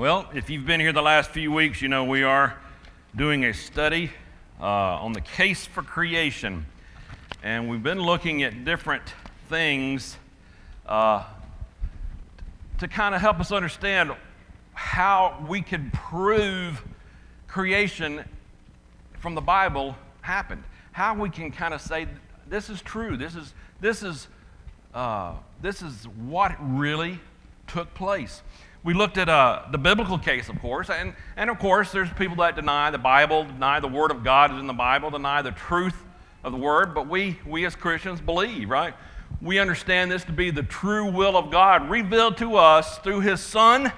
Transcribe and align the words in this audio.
Well, 0.00 0.30
if 0.32 0.48
you've 0.48 0.64
been 0.64 0.80
here 0.80 0.94
the 0.94 1.02
last 1.02 1.28
few 1.28 1.52
weeks, 1.52 1.82
you 1.82 1.88
know 1.88 2.04
we 2.04 2.22
are 2.22 2.56
doing 3.14 3.44
a 3.44 3.52
study 3.52 4.10
uh, 4.58 4.64
on 4.64 5.12
the 5.12 5.20
case 5.20 5.66
for 5.66 5.82
creation. 5.82 6.64
And 7.42 7.68
we've 7.68 7.82
been 7.82 8.00
looking 8.00 8.42
at 8.42 8.64
different 8.64 9.02
things 9.50 10.16
uh, 10.86 11.24
to 12.78 12.88
kind 12.88 13.14
of 13.14 13.20
help 13.20 13.40
us 13.40 13.52
understand 13.52 14.12
how 14.72 15.44
we 15.46 15.60
can 15.60 15.90
prove 15.90 16.82
creation 17.46 18.24
from 19.18 19.34
the 19.34 19.42
Bible 19.42 19.94
happened. 20.22 20.64
How 20.92 21.14
we 21.14 21.28
can 21.28 21.52
kind 21.52 21.74
of 21.74 21.82
say, 21.82 22.06
this 22.48 22.70
is 22.70 22.80
true, 22.80 23.18
this 23.18 23.34
is, 23.34 23.52
this 23.82 24.02
is, 24.02 24.28
uh, 24.94 25.34
this 25.60 25.82
is 25.82 26.08
what 26.08 26.56
really 26.58 27.20
took 27.66 27.92
place. 27.92 28.40
We 28.82 28.94
looked 28.94 29.18
at 29.18 29.28
uh, 29.28 29.64
the 29.70 29.76
biblical 29.76 30.18
case, 30.18 30.48
of 30.48 30.58
course, 30.58 30.88
and, 30.88 31.12
and 31.36 31.50
of 31.50 31.58
course, 31.58 31.92
there's 31.92 32.10
people 32.14 32.36
that 32.36 32.56
deny 32.56 32.90
the 32.90 32.96
Bible, 32.96 33.44
deny 33.44 33.78
the 33.78 33.88
Word 33.88 34.10
of 34.10 34.24
God 34.24 34.52
is 34.52 34.58
in 34.58 34.66
the 34.66 34.72
Bible, 34.72 35.10
deny 35.10 35.42
the 35.42 35.50
truth 35.50 36.02
of 36.42 36.52
the 36.52 36.58
Word, 36.58 36.94
but 36.94 37.06
we, 37.06 37.38
we 37.46 37.66
as 37.66 37.76
Christians 37.76 38.22
believe, 38.22 38.70
right? 38.70 38.94
We 39.42 39.58
understand 39.58 40.10
this 40.10 40.24
to 40.24 40.32
be 40.32 40.50
the 40.50 40.62
true 40.62 41.10
will 41.10 41.36
of 41.36 41.50
God 41.50 41.90
revealed 41.90 42.38
to 42.38 42.56
us 42.56 42.96
through 42.98 43.20
His 43.20 43.40
Son, 43.40 43.92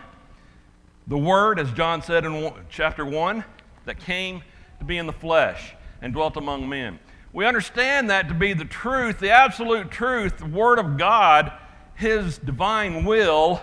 the 1.07 1.19
Word, 1.19 1.60
as 1.60 1.71
John 1.71 2.02
said 2.02 2.24
in 2.24 2.52
chapter 2.69 3.07
1, 3.07 3.45
that 3.85 4.01
came 4.01 4.43
to 4.80 4.85
be 4.85 4.99
in 4.99 5.07
the 5.07 5.12
flesh 5.12 5.74
and 6.01 6.12
dwelt 6.12 6.37
among 6.37 6.69
men. 6.69 6.99
We 7.33 7.46
understand 7.46 8.10
that 8.10 8.27
to 8.27 8.35
be 8.35 8.52
the 8.52 8.65
truth, 8.65 9.21
the 9.21 9.30
absolute 9.30 9.93
truth, 9.93 10.38
the 10.38 10.46
Word 10.46 10.80
of 10.80 10.99
God, 10.99 11.52
His 11.95 12.38
divine 12.38 13.05
will 13.05 13.60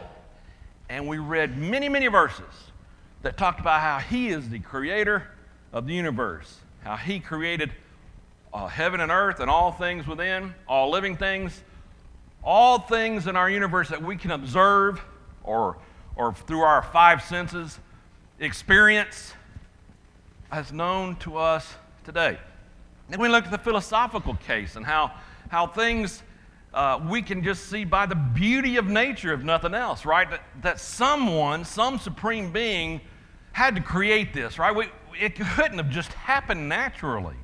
and 0.89 1.07
we 1.07 1.19
read 1.19 1.57
many, 1.57 1.87
many 1.87 2.07
verses 2.07 2.71
that 3.21 3.37
talked 3.37 3.59
about 3.59 3.81
how 3.81 3.99
He 3.99 4.29
is 4.29 4.49
the 4.49 4.59
creator 4.59 5.27
of 5.71 5.85
the 5.85 5.93
universe, 5.93 6.57
how 6.83 6.95
He 6.97 7.19
created 7.19 7.71
uh, 8.53 8.67
heaven 8.67 8.99
and 8.99 9.11
earth 9.11 9.39
and 9.39 9.49
all 9.49 9.71
things 9.71 10.07
within, 10.07 10.53
all 10.67 10.89
living 10.89 11.15
things, 11.15 11.61
all 12.43 12.79
things 12.79 13.27
in 13.27 13.35
our 13.35 13.49
universe 13.49 13.89
that 13.89 14.01
we 14.01 14.15
can 14.15 14.31
observe 14.31 15.01
or, 15.43 15.77
or 16.15 16.33
through 16.33 16.61
our 16.61 16.81
five 16.81 17.21
senses 17.21 17.79
experience 18.39 19.33
as 20.51 20.71
known 20.71 21.15
to 21.17 21.37
us 21.37 21.75
today. 22.03 22.39
Then 23.09 23.19
we 23.19 23.27
looked 23.27 23.47
at 23.47 23.51
the 23.51 23.57
philosophical 23.57 24.35
case 24.35 24.75
and 24.75 24.85
how, 24.85 25.11
how 25.49 25.67
things 25.67 26.23
uh, 26.73 26.99
we 27.09 27.21
can 27.21 27.43
just 27.43 27.65
see 27.69 27.83
by 27.83 28.05
the 28.05 28.15
beauty 28.15 28.77
of 28.77 28.87
nature, 28.87 29.33
if 29.33 29.41
nothing 29.41 29.73
else, 29.73 30.05
right? 30.05 30.29
That, 30.29 30.41
that 30.61 30.79
someone, 30.79 31.65
some 31.65 31.97
supreme 31.97 32.51
being, 32.51 33.01
had 33.51 33.75
to 33.75 33.81
create 33.81 34.33
this, 34.33 34.59
right? 34.59 34.75
We, 34.75 34.87
it 35.19 35.35
couldn't 35.35 35.77
have 35.77 35.89
just 35.89 36.13
happened 36.13 36.69
naturally. 36.69 37.35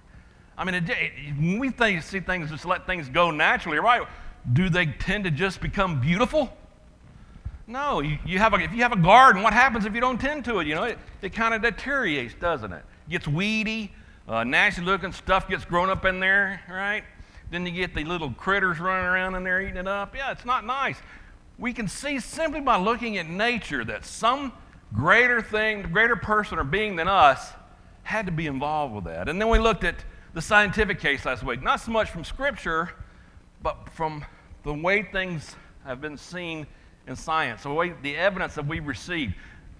I 0.58 0.64
mean, 0.64 0.76
it, 0.76 0.90
it, 0.90 1.12
when 1.38 1.59
we 1.59 1.70
think, 1.70 2.02
see 2.04 2.20
things, 2.20 2.50
just 2.50 2.66
let 2.66 2.86
things 2.86 3.09
go 3.09 3.32
naturally, 3.32 3.80
right? 3.80 4.08
Do 4.54 4.70
they 4.70 4.86
tend 4.86 5.23
to 5.23 5.32
just 5.32 5.60
become 5.60 6.00
beautiful? 6.00 6.56
No. 7.67 8.00
You, 8.02 8.20
you 8.26 8.39
have 8.39 8.54
a, 8.54 8.58
if 8.58 8.72
you 8.72 8.84
have 8.84 8.92
a 8.92 8.98
garden, 8.98 9.42
what 9.42 9.54
happens 9.54 9.86
if 9.86 9.95
you 9.95 10.02
don't 10.02 10.22
tend 10.22 10.45
to 10.45 10.60
it? 10.60 10.67
You 10.67 10.76
know, 10.76 10.84
it, 10.84 11.00
it 11.22 11.34
kind 11.34 11.54
of 11.54 11.62
deteriorates, 11.62 12.36
doesn't 12.39 12.72
it? 12.72 12.86
Gets 13.10 13.28
weedy, 13.28 13.92
uh, 14.28 14.44
nasty 14.44 14.82
looking 14.82 15.12
stuff 15.12 15.48
gets 15.50 15.66
grown 15.66 15.89
up 15.89 16.06
in 16.06 16.20
there, 16.20 16.62
right? 16.70 17.04
Then 17.52 17.66
you 17.66 17.72
get 17.72 17.94
the 17.94 18.04
little 18.04 18.32
critters 18.32 18.80
running 18.80 19.06
around 19.06 19.36
in 19.36 19.44
there 19.44 19.62
eating 19.62 19.78
it 19.78 19.88
up. 19.88 20.16
Yeah, 20.16 20.32
it's 20.32 20.46
not 20.46 20.66
nice. 20.66 20.98
We 21.58 21.74
can 21.74 21.88
see 21.88 22.20
simply 22.20 22.60
by 22.60 22.78
looking 22.78 23.18
at 23.18 23.28
nature 23.28 23.86
that 23.86 24.06
some 24.06 24.52
greater 24.94 25.42
thing, 25.42 25.84
greater 25.84 26.16
person 26.16 26.58
or 26.58 26.64
being 26.64 26.96
than 26.96 27.08
us 27.08 27.52
had 28.04 28.26
to 28.26 28.32
be 28.32 28.48
involved 28.48 28.94
with 28.94 29.06
that. 29.06 29.30
And 29.30 29.40
then 29.40 29.50
we 29.50 29.60
looked 29.60 29.84
at 29.84 29.96
the 30.34 30.42
scientific 30.42 31.00
case 31.00 31.26
last 31.26 31.44
week, 31.44 31.62
not 31.64 31.80
so 31.80 31.92
much 31.92 32.10
from 32.10 32.23
Scripture, 32.23 32.92
but 33.64 33.89
from 33.89 34.26
the 34.64 34.73
way 34.73 35.04
things 35.04 35.55
have 35.86 36.02
been 36.02 36.17
seen 36.17 36.67
in 37.08 37.16
science, 37.16 37.64
the 37.64 37.70
way 37.70 37.94
the 38.02 38.17
evidence 38.17 38.55
that 38.55 38.66
we've 38.66 38.86
received. 38.86 39.34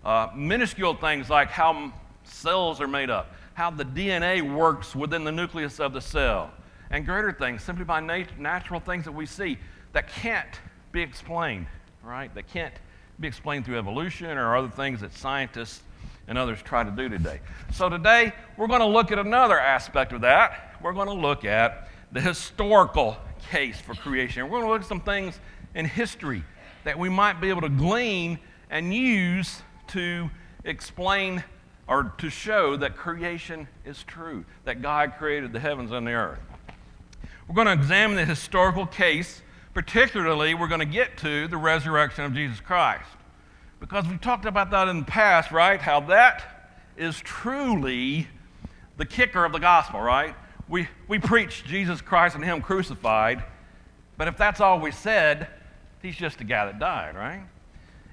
Uh, 0.04 0.30
minuscule 0.36 0.94
things 0.94 1.30
like 1.30 1.50
how 1.50 1.92
cells 2.24 2.80
are 2.80 2.88
made 2.88 3.09
up, 3.09 3.34
how 3.56 3.72
the 3.72 3.84
DNA 3.84 4.42
works 4.42 4.96
within 4.96 5.24
the 5.24 5.31
nucleus 5.31 5.80
of 5.80 5.94
the 5.94 6.02
cell 6.02 6.52
and 6.90 7.06
greater 7.06 7.31
things 7.31 7.63
simply 7.63 7.85
by 7.85 8.00
nat- 8.00 8.40
natural 8.40 8.79
things 8.79 9.06
that 9.06 9.12
we 9.12 9.25
see 9.25 9.57
that 9.94 10.07
can't 10.07 10.59
be 10.91 11.01
explained, 11.01 11.68
right? 12.03 12.34
That 12.35 12.47
can't 12.47 12.73
be 13.19 13.28
explained 13.28 13.66
through 13.66 13.78
evolution 13.78 14.38
or 14.38 14.56
other 14.56 14.69
things 14.69 15.01
that 15.01 15.13
scientists 15.13 15.81
and 16.28 16.38
others 16.38 16.62
try 16.62 16.84
to 16.84 16.91
do 16.91 17.07
today. 17.09 17.40
So 17.74 17.90
today 17.90 18.34
we're 18.57 18.68
going 18.68 18.81
to 18.81 18.88
look 18.88 19.12
at 19.12 19.19
another 19.19 19.59
aspect 19.59 20.13
of 20.13 20.22
that. 20.22 20.75
We're 20.81 20.94
going 20.94 21.07
to 21.07 21.13
look 21.13 21.45
at 21.45 21.90
the 22.12 22.22
historical 22.22 23.18
case 23.50 23.79
for 23.79 23.94
creation. 23.94 24.44
We're 24.44 24.59
going 24.59 24.63
to 24.63 24.69
look 24.69 24.81
at 24.81 24.88
some 24.88 25.01
things 25.01 25.40
in 25.74 25.85
history 25.85 26.44
that 26.84 26.97
we 26.97 27.09
might 27.09 27.41
be 27.41 27.50
able 27.50 27.62
to 27.62 27.69
glean 27.69 28.40
and 28.69 28.94
use 28.94 29.62
to 29.88 30.29
explain 30.63 31.44
or 31.88 32.13
to 32.18 32.29
show 32.29 32.75
that 32.78 32.95
creation 32.95 33.68
is 33.85 34.03
true, 34.03 34.44
that 34.63 34.81
God 34.81 35.13
created 35.18 35.53
the 35.53 35.59
heavens 35.59 35.91
and 35.91 36.06
the 36.07 36.13
earth. 36.13 36.40
We're 37.47 37.56
going 37.56 37.67
to 37.67 37.73
examine 37.73 38.16
the 38.16 38.25
historical 38.25 38.88
case, 38.88 39.44
particularly, 39.75 40.56
we're 40.56 40.67
going 40.67 40.79
to 40.79 40.85
get 40.85 41.17
to 41.19 41.47
the 41.47 41.57
resurrection 41.57 42.23
of 42.23 42.33
Jesus 42.33 42.59
Christ. 42.59 43.06
Because 43.79 44.07
we 44.07 44.17
talked 44.17 44.45
about 44.45 44.72
that 44.72 44.88
in 44.88 45.01
the 45.01 45.06
past, 45.06 45.51
right? 45.51 45.79
How 45.79 46.00
that 46.01 46.44
is 46.97 47.19
truly 47.19 48.28
the 48.97 49.06
kicker 49.06 49.45
of 49.45 49.51
the 49.51 49.59
gospel, 49.59 50.01
right? 50.01 50.33
We, 50.67 50.88
we 51.07 51.19
preach 51.19 51.63
Jesus 51.66 52.01
Christ 52.01 52.33
and 52.33 52.44
Him 52.44 52.61
crucified, 52.61 53.44
but 54.17 54.27
if 54.27 54.38
that's 54.38 54.59
all 54.59 54.79
we 54.79 54.91
said, 54.91 55.47
He's 56.01 56.16
just 56.16 56.41
a 56.41 56.45
guy 56.45 56.66
that 56.66 56.79
died, 56.79 57.16
right? 57.16 57.44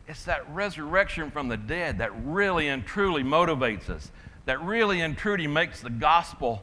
It's 0.09 0.25
that 0.25 0.47
resurrection 0.53 1.31
from 1.31 1.49
the 1.49 1.57
dead 1.57 1.99
that 1.99 2.11
really 2.27 2.69
and 2.69 2.85
truly 2.85 3.23
motivates 3.23 3.89
us, 3.89 4.11
that 4.45 4.63
really 4.63 5.01
and 5.01 5.17
truly 5.17 5.47
makes 5.47 5.81
the 5.81 5.91
gospel 5.91 6.63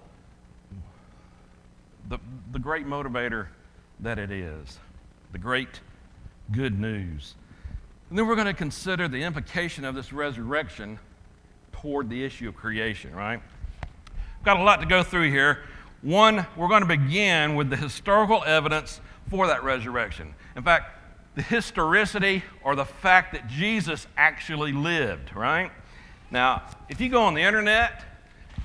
the, 2.10 2.18
the 2.52 2.60
great 2.60 2.86
motivator 2.86 3.48
that 4.00 4.18
it 4.18 4.32
is, 4.32 4.80
the 5.32 5.38
great 5.38 5.80
good 6.52 6.80
news. 6.80 7.36
And 8.10 8.18
then 8.18 8.28
we're 8.28 8.36
going 8.36 8.48
to 8.48 8.54
consider 8.54 9.08
the 9.08 9.22
implication 9.22 9.86
of 9.86 9.94
this 9.94 10.12
resurrection 10.12 10.98
toward 11.72 12.10
the 12.10 12.24
issue 12.24 12.50
of 12.50 12.56
creation, 12.56 13.16
right? 13.16 13.40
We've 14.12 14.46
got 14.46 14.60
a 14.60 14.64
lot 14.64 14.82
to 14.82 14.88
go 14.88 15.04
through 15.04 15.30
here. 15.30 15.64
One, 16.02 16.48
we're 16.58 16.68
going 16.68 16.82
to 16.82 16.88
begin 16.88 17.56
with 17.56 17.70
the 17.70 17.76
historical 17.76 18.44
evidence 18.44 19.00
for 19.30 19.46
that 19.48 19.64
resurrection. 19.64 20.34
In 20.56 20.64
fact, 20.64 20.98
the 21.36 21.44
historicity 21.44 22.44
or 22.64 22.76
the 22.76 22.86
fact 22.86 23.34
that 23.34 23.48
Jesus 23.48 24.08
actually 24.18 24.72
lived, 24.72 25.36
right? 25.36 25.72
Now, 26.32 26.64
if 26.90 27.00
you 27.00 27.10
go 27.10 27.22
on 27.22 27.36
the 27.36 27.42
internet, 27.42 28.04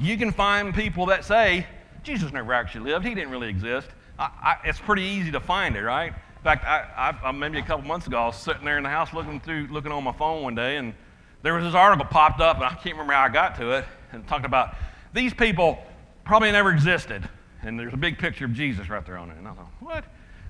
you 0.01 0.17
can 0.17 0.33
find 0.33 0.75
people 0.75 1.07
that 1.07 1.25
say 1.25 1.67
Jesus 2.05 2.33
never 2.33 2.53
actually 2.53 2.91
lived. 2.91 3.05
He 3.05 3.15
didn't 3.15 3.31
really 3.31 3.49
exist. 3.49 3.89
I, 4.19 4.25
I, 4.25 4.57
it's 4.69 4.79
pretty 4.79 5.03
easy 5.03 5.33
to 5.33 5.41
find 5.41 5.77
it, 5.77 5.83
right? 5.83 6.09
In 6.13 6.43
fact, 6.43 6.65
I, 6.65 7.17
I, 7.25 7.33
maybe 7.33 7.59
a 7.59 7.63
couple 7.63 7.87
months 7.87 8.07
ago, 8.07 8.19
I 8.19 8.27
was 8.27 8.37
sitting 8.37 8.65
there 8.65 8.77
in 8.77 8.83
the 8.83 8.91
house 8.91 9.13
looking 9.13 9.41
through, 9.41 9.69
looking 9.71 9.91
on 9.91 10.05
my 10.05 10.13
phone 10.13 10.43
one 10.43 10.55
day, 10.55 10.77
and 10.77 10.95
there 11.43 11.55
was 11.55 11.65
this 11.65 11.75
article 11.75 12.07
popped 12.07 12.41
up, 12.41 12.57
and 12.57 12.65
I 12.65 12.75
can't 12.75 12.95
remember 12.95 13.15
how 13.15 13.23
I 13.23 13.29
got 13.31 13.57
to 13.57 13.71
it, 13.71 13.85
and 14.13 14.27
talked 14.29 14.45
about 14.45 14.77
these 15.13 15.33
people 15.33 15.79
probably 16.25 16.53
never 16.53 16.71
existed. 16.71 17.29
And 17.63 17.79
there's 17.79 17.95
a 17.95 17.99
big 17.99 18.19
picture 18.19 18.45
of 18.45 18.53
Jesus 18.53 18.91
right 18.91 19.05
there 19.05 19.17
on 19.17 19.31
it. 19.31 19.39
And 19.39 19.49
I 19.49 19.53
thought, 19.53 19.73
what? 19.81 20.05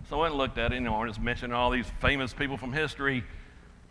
So 0.09 0.17
I 0.17 0.23
went 0.23 0.33
and 0.33 0.39
looked 0.39 0.59
at 0.59 0.73
it, 0.73 0.77
you 0.77 0.81
know, 0.81 0.97
I 0.97 1.07
just 1.07 1.21
mentioned 1.21 1.55
all 1.55 1.71
these 1.71 1.87
famous 2.01 2.35
people 2.35 2.57
from 2.57 2.73
history 2.73 3.25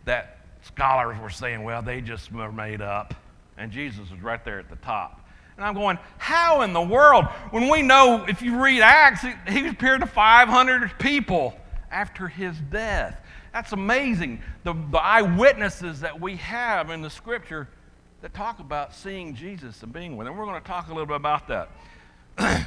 that 0.04 0.38
scholars 0.62 1.18
were 1.20 1.30
saying, 1.30 1.62
well, 1.62 1.82
they 1.82 2.00
just 2.00 2.30
were 2.30 2.52
made 2.52 2.82
up. 2.82 3.14
And 3.56 3.72
Jesus 3.72 4.10
was 4.10 4.20
right 4.20 4.44
there 4.44 4.58
at 4.58 4.68
the 4.68 4.76
top. 4.76 5.23
And 5.56 5.64
I'm 5.64 5.74
going, 5.74 5.98
how 6.18 6.62
in 6.62 6.72
the 6.72 6.82
world? 6.82 7.26
When 7.50 7.68
we 7.68 7.82
know, 7.82 8.24
if 8.28 8.42
you 8.42 8.60
read 8.60 8.80
Acts, 8.80 9.24
he 9.48 9.68
appeared 9.68 10.00
to 10.00 10.06
500 10.06 10.98
people 10.98 11.54
after 11.90 12.26
his 12.26 12.56
death. 12.58 13.20
That's 13.52 13.72
amazing. 13.72 14.42
The, 14.64 14.74
the 14.90 14.98
eyewitnesses 14.98 16.00
that 16.00 16.20
we 16.20 16.36
have 16.36 16.90
in 16.90 17.02
the 17.02 17.10
scripture 17.10 17.68
that 18.20 18.34
talk 18.34 18.58
about 18.58 18.94
seeing 18.94 19.36
Jesus 19.36 19.82
and 19.82 19.92
being 19.92 20.16
with 20.16 20.26
him. 20.26 20.36
We're 20.36 20.46
going 20.46 20.60
to 20.60 20.66
talk 20.66 20.88
a 20.88 20.90
little 20.90 21.06
bit 21.06 21.16
about 21.16 21.46
that. 21.48 21.68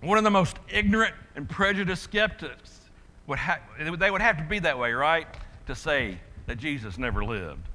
One 0.00 0.18
of 0.18 0.24
the 0.24 0.30
most 0.30 0.56
ignorant 0.68 1.14
and 1.36 1.48
prejudiced 1.48 2.02
skeptics 2.02 2.80
would 3.28 3.38
ha- 3.38 3.60
they 3.78 4.10
would 4.10 4.20
have 4.20 4.38
to 4.38 4.44
be 4.44 4.58
that 4.60 4.78
way, 4.78 4.92
right? 4.92 5.26
To 5.66 5.74
say 5.74 6.18
that 6.46 6.58
Jesus 6.58 6.98
never 6.98 7.24
lived. 7.24 7.68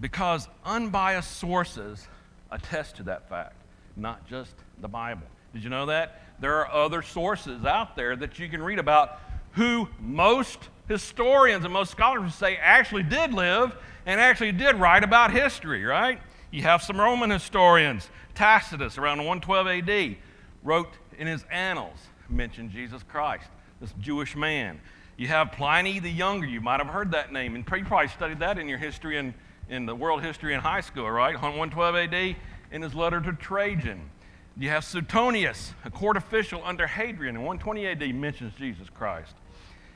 Because 0.00 0.48
unbiased 0.64 1.36
sources 1.36 2.08
attest 2.50 2.96
to 2.96 3.02
that 3.04 3.28
fact, 3.28 3.56
not 3.96 4.26
just 4.28 4.54
the 4.80 4.88
Bible. 4.88 5.26
Did 5.52 5.64
you 5.64 5.70
know 5.70 5.86
that? 5.86 6.22
There 6.40 6.56
are 6.56 6.70
other 6.70 7.02
sources 7.02 7.64
out 7.64 7.96
there 7.96 8.14
that 8.16 8.38
you 8.38 8.48
can 8.48 8.62
read 8.62 8.78
about 8.78 9.20
who 9.52 9.88
most 9.98 10.58
historians 10.88 11.64
and 11.64 11.72
most 11.72 11.90
scholars 11.90 12.34
say 12.34 12.56
actually 12.56 13.02
did 13.02 13.32
live 13.32 13.74
and 14.04 14.20
actually 14.20 14.52
did 14.52 14.76
write 14.76 15.02
about 15.02 15.32
history, 15.32 15.84
right? 15.84 16.20
You 16.50 16.62
have 16.62 16.82
some 16.82 17.00
Roman 17.00 17.30
historians. 17.30 18.08
Tacitus, 18.34 18.98
around 18.98 19.18
112 19.18 19.88
AD, 19.88 20.16
wrote 20.62 20.92
in 21.18 21.26
his 21.26 21.44
annals, 21.50 21.98
mentioned 22.28 22.70
Jesus 22.70 23.02
Christ, 23.02 23.48
this 23.80 23.92
Jewish 23.98 24.36
man. 24.36 24.78
You 25.16 25.28
have 25.28 25.52
Pliny 25.52 25.98
the 25.98 26.10
Younger. 26.10 26.46
You 26.46 26.60
might 26.60 26.80
have 26.80 26.88
heard 26.92 27.12
that 27.12 27.32
name, 27.32 27.54
and 27.54 27.64
you 27.66 27.84
probably 27.84 28.08
studied 28.08 28.40
that 28.40 28.58
in 28.58 28.68
your 28.68 28.78
history 28.78 29.16
in, 29.16 29.32
in 29.68 29.86
the 29.86 29.94
world 29.94 30.22
history 30.22 30.54
in 30.54 30.60
high 30.60 30.80
school, 30.80 31.10
right? 31.10 31.34
112 31.34 31.96
AD, 31.96 32.36
in 32.72 32.82
his 32.82 32.94
letter 32.94 33.20
to 33.20 33.32
Trajan. 33.32 34.10
You 34.58 34.70
have 34.70 34.84
Suetonius, 34.84 35.74
a 35.84 35.90
court 35.90 36.16
official 36.16 36.62
under 36.64 36.86
Hadrian 36.86 37.36
in 37.36 37.42
120 37.42 37.86
AD, 37.86 38.14
mentions 38.14 38.54
Jesus 38.54 38.88
Christ. 38.88 39.34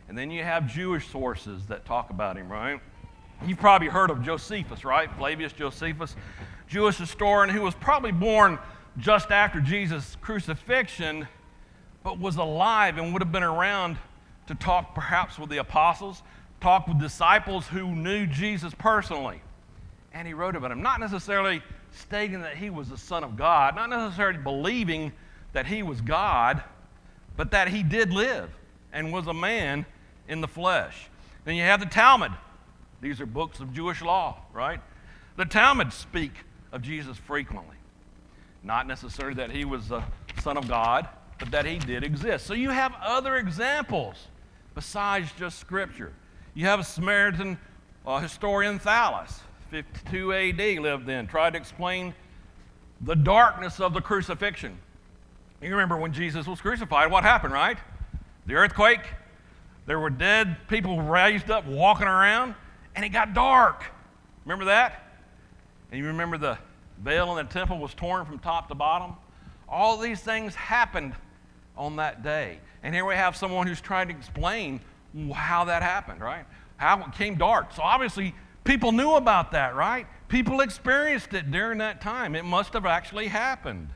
And 0.09 0.19
then 0.19 0.31
you 0.31 0.43
have 0.43 0.67
Jewish 0.67 1.09
sources 1.09 1.67
that 1.67 1.85
talk 1.85 2.11
about 2.11 2.37
him, 2.37 2.51
right? 2.51 2.81
You've 3.47 3.59
probably 3.59 3.89
heard 3.89 4.11
of 4.11 4.23
Josephus, 4.23 4.85
right? 4.85 5.11
Flavius 5.17 5.53
Josephus, 5.53 6.15
Jewish 6.69 6.99
historian 6.99 7.55
who 7.55 7.63
was 7.63 7.75
probably 7.75 8.13
born 8.13 8.59
just 8.99 9.31
after 9.31 9.61
Jesus' 9.61 10.17
crucifixion, 10.21 11.27
but 12.03 12.19
was 12.19 12.37
alive 12.37 12.99
and 12.99 13.13
would 13.13 13.23
have 13.23 13.33
been 13.33 13.43
around 13.43 13.97
to 14.47 14.55
talk 14.55 14.95
perhaps 14.95 15.39
with 15.39 15.49
the 15.49 15.59
apostles, 15.59 16.23
talk 16.61 16.87
with 16.87 17.01
disciples 17.01 17.69
who 17.69 17.95
knew 17.95 18.27
Jesus 18.27 18.75
personally. 18.75 19.41
And 20.13 20.27
he 20.27 20.35
wrote 20.35 20.57
about 20.57 20.73
him, 20.73 20.83
not 20.83 21.01
necessarily 21.01 21.63
stating 21.93 22.41
that 22.43 22.57
he 22.57 22.71
was 22.71 22.89
the 22.89 22.99
Son 22.99 23.23
of 23.25 23.37
God, 23.37 23.77
not 23.77 23.91
necessarily 23.91 24.39
believing 24.39 25.13
that 25.53 25.67
he 25.67 25.83
was 25.83 26.01
God, 26.01 26.63
but 27.37 27.51
that 27.53 27.69
he 27.69 27.83
did 27.83 28.13
live 28.13 28.51
and 28.93 29.13
was 29.13 29.27
a 29.27 29.35
man 29.35 29.87
in 30.29 30.41
the 30.41 30.49
flesh. 30.49 31.09
Then 31.45 31.55
you 31.55 31.63
have 31.63 31.81
the 31.81 31.87
Talmud. 31.87 32.33
These 33.01 33.21
are 33.21 33.27
books 33.27 33.61
of 33.61 33.73
Jewish 33.73 34.03
law, 34.03 34.39
right? 34.53 34.81
The 35.37 35.45
Talmud 35.45 35.93
speak 35.93 36.33
of 36.73 36.83
Jesus 36.83 37.17
frequently. 37.17 37.77
Not 38.63 38.87
necessarily 38.87 39.35
that 39.37 39.51
he 39.51 39.65
was 39.65 39.89
the 39.89 40.03
Son 40.41 40.57
of 40.57 40.69
God, 40.69 41.09
but 41.39 41.51
that 41.51 41.65
he 41.65 41.79
did 41.79 42.05
exist. 42.05 42.47
So 42.47 42.53
you 42.53 42.71
have 42.71 42.95
other 43.01 43.37
examples 43.37 44.17
besides 44.75 45.33
just 45.39 45.59
Scripture. 45.59 46.13
You 46.55 46.67
have 46.67 46.81
a 46.81 46.85
Samaritan 46.85 47.59
uh, 48.07 48.19
historian, 48.19 48.79
Thallus, 48.79 49.41
52 49.71 50.33
AD, 50.33 50.79
lived 50.79 51.07
then, 51.07 51.27
tried 51.27 51.55
to 51.55 51.59
explain 51.59 52.15
the 53.01 53.15
darkness 53.15 53.81
of 53.81 53.95
the 53.95 54.01
crucifixion. 54.01 54.77
You 55.63 55.71
remember 55.71 55.97
when 55.97 56.13
Jesus 56.13 56.47
was 56.47 56.61
crucified, 56.61 57.11
what 57.11 57.23
happened, 57.23 57.53
right? 57.53 57.79
The 58.47 58.55
earthquake, 58.55 59.01
there 59.87 59.99
were 59.99 60.11
dead 60.11 60.57
people 60.69 61.01
raised 61.01 61.51
up 61.51 61.67
walking 61.67 62.07
around, 62.07 62.55
and 62.97 63.05
it 63.05 63.11
got 63.11 63.35
dark. 63.35 63.85
Remember 64.45 64.67
that? 64.67 65.03
And 65.91 66.01
you 66.01 66.07
remember 66.07 66.39
the 66.39 66.59
veil 67.03 67.37
in 67.37 67.47
the 67.47 67.53
temple 67.53 67.79
was 67.79 67.95
torn 67.95 68.25
from 68.25 68.39
top 68.39 68.69
to 68.69 68.75
bottom? 68.75 69.15
All 69.69 69.97
these 69.97 70.21
things 70.21 70.55
happened 70.55 71.15
on 71.77 71.97
that 71.97 72.23
day. 72.23 72.59
And 72.83 72.95
here 72.95 73.05
we 73.05 73.15
have 73.15 73.37
someone 73.37 73.67
who's 73.67 73.81
trying 73.81 74.09
to 74.09 74.15
explain 74.15 74.81
how 75.35 75.65
that 75.65 75.83
happened, 75.83 76.21
right? 76.21 76.45
How 76.77 77.01
it 77.01 77.13
came 77.13 77.37
dark. 77.37 77.73
So 77.73 77.83
obviously, 77.83 78.35
people 78.71 78.93
knew 78.93 79.15
about 79.15 79.51
that, 79.51 79.75
right? 79.75 80.07
People 80.29 80.61
experienced 80.61 81.35
it 81.35 81.51
during 81.51 81.79
that 81.79 82.01
time. 82.01 82.37
It 82.37 82.45
must 82.45 82.73
have 82.75 82.87
actually 82.87 83.27
happened. 83.27 83.89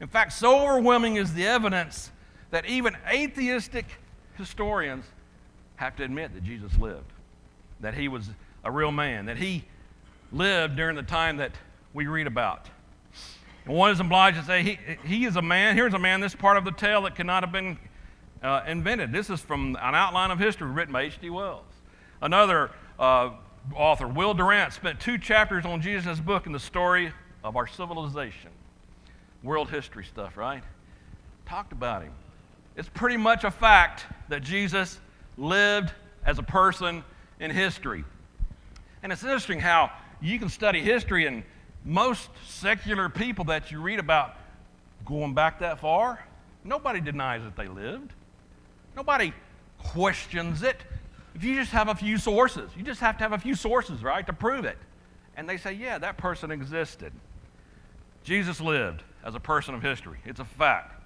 In 0.00 0.08
fact, 0.08 0.32
so 0.32 0.58
overwhelming 0.58 1.14
is 1.14 1.34
the 1.34 1.46
evidence 1.46 2.10
that 2.50 2.66
even 2.66 2.96
atheistic 3.08 3.86
historians 4.34 5.04
have 5.76 5.94
to 5.96 6.02
admit 6.02 6.34
that 6.34 6.42
Jesus 6.42 6.76
lived, 6.80 7.12
that 7.78 7.94
he 7.94 8.08
was 8.08 8.28
a 8.64 8.72
real 8.72 8.90
man, 8.90 9.26
that 9.26 9.36
he 9.36 9.64
lived 10.32 10.74
during 10.74 10.96
the 10.96 11.04
time 11.04 11.36
that 11.36 11.52
we 11.94 12.08
read 12.08 12.26
about. 12.26 12.66
And 13.66 13.74
one 13.74 13.92
is 13.92 14.00
obliged 14.00 14.36
to 14.36 14.44
say, 14.44 14.64
he, 14.64 14.78
he 15.04 15.24
is 15.26 15.36
a 15.36 15.42
man, 15.42 15.76
here's 15.76 15.94
a 15.94 15.98
man, 15.98 16.20
this 16.20 16.34
part 16.34 16.56
of 16.56 16.64
the 16.64 16.72
tale 16.72 17.02
that 17.02 17.14
cannot 17.14 17.44
have 17.44 17.52
been 17.52 17.78
uh, 18.42 18.64
invented. 18.66 19.12
This 19.12 19.30
is 19.30 19.40
from 19.40 19.76
an 19.80 19.94
outline 19.94 20.32
of 20.32 20.40
history 20.40 20.68
written 20.68 20.92
by 20.92 21.02
H.G. 21.02 21.30
Wells. 21.30 21.62
Another 22.20 22.72
uh, 22.98 23.30
author, 23.74 24.06
Will 24.06 24.34
Durant, 24.34 24.72
spent 24.72 25.00
two 25.00 25.18
chapters 25.18 25.64
on 25.64 25.80
Jesus' 25.80 26.04
in 26.04 26.10
his 26.10 26.20
book 26.20 26.46
in 26.46 26.52
the 26.52 26.60
story 26.60 27.12
of 27.42 27.56
our 27.56 27.66
civilization. 27.66 28.50
World 29.42 29.70
history 29.70 30.04
stuff, 30.04 30.36
right? 30.36 30.62
Talked 31.46 31.72
about 31.72 32.02
him. 32.02 32.12
It's 32.76 32.88
pretty 32.88 33.16
much 33.16 33.44
a 33.44 33.50
fact 33.50 34.04
that 34.28 34.42
Jesus 34.42 34.98
lived 35.36 35.92
as 36.24 36.38
a 36.38 36.42
person 36.42 37.04
in 37.40 37.50
history. 37.50 38.04
And 39.02 39.12
it's 39.12 39.22
interesting 39.22 39.60
how 39.60 39.90
you 40.20 40.38
can 40.38 40.48
study 40.48 40.80
history 40.80 41.26
and 41.26 41.42
most 41.84 42.28
secular 42.46 43.08
people 43.08 43.44
that 43.46 43.70
you 43.70 43.80
read 43.80 43.98
about 43.98 44.34
going 45.04 45.34
back 45.34 45.60
that 45.60 45.78
far, 45.78 46.24
nobody 46.64 47.00
denies 47.00 47.42
that 47.44 47.56
they 47.56 47.68
lived. 47.68 48.12
Nobody 48.96 49.32
questions 49.78 50.62
it. 50.62 50.82
If 51.36 51.44
you 51.44 51.54
just 51.54 51.72
have 51.72 51.88
a 51.88 51.94
few 51.94 52.16
sources, 52.16 52.70
you 52.74 52.82
just 52.82 53.02
have 53.02 53.18
to 53.18 53.24
have 53.24 53.34
a 53.34 53.38
few 53.38 53.54
sources, 53.54 54.02
right, 54.02 54.26
to 54.26 54.32
prove 54.32 54.64
it. 54.64 54.78
And 55.36 55.46
they 55.46 55.58
say, 55.58 55.74
yeah, 55.74 55.98
that 55.98 56.16
person 56.16 56.50
existed. 56.50 57.12
Jesus 58.24 58.58
lived 58.58 59.02
as 59.22 59.34
a 59.34 59.40
person 59.40 59.74
of 59.74 59.82
history. 59.82 60.16
It's 60.24 60.40
a 60.40 60.46
fact. 60.46 60.98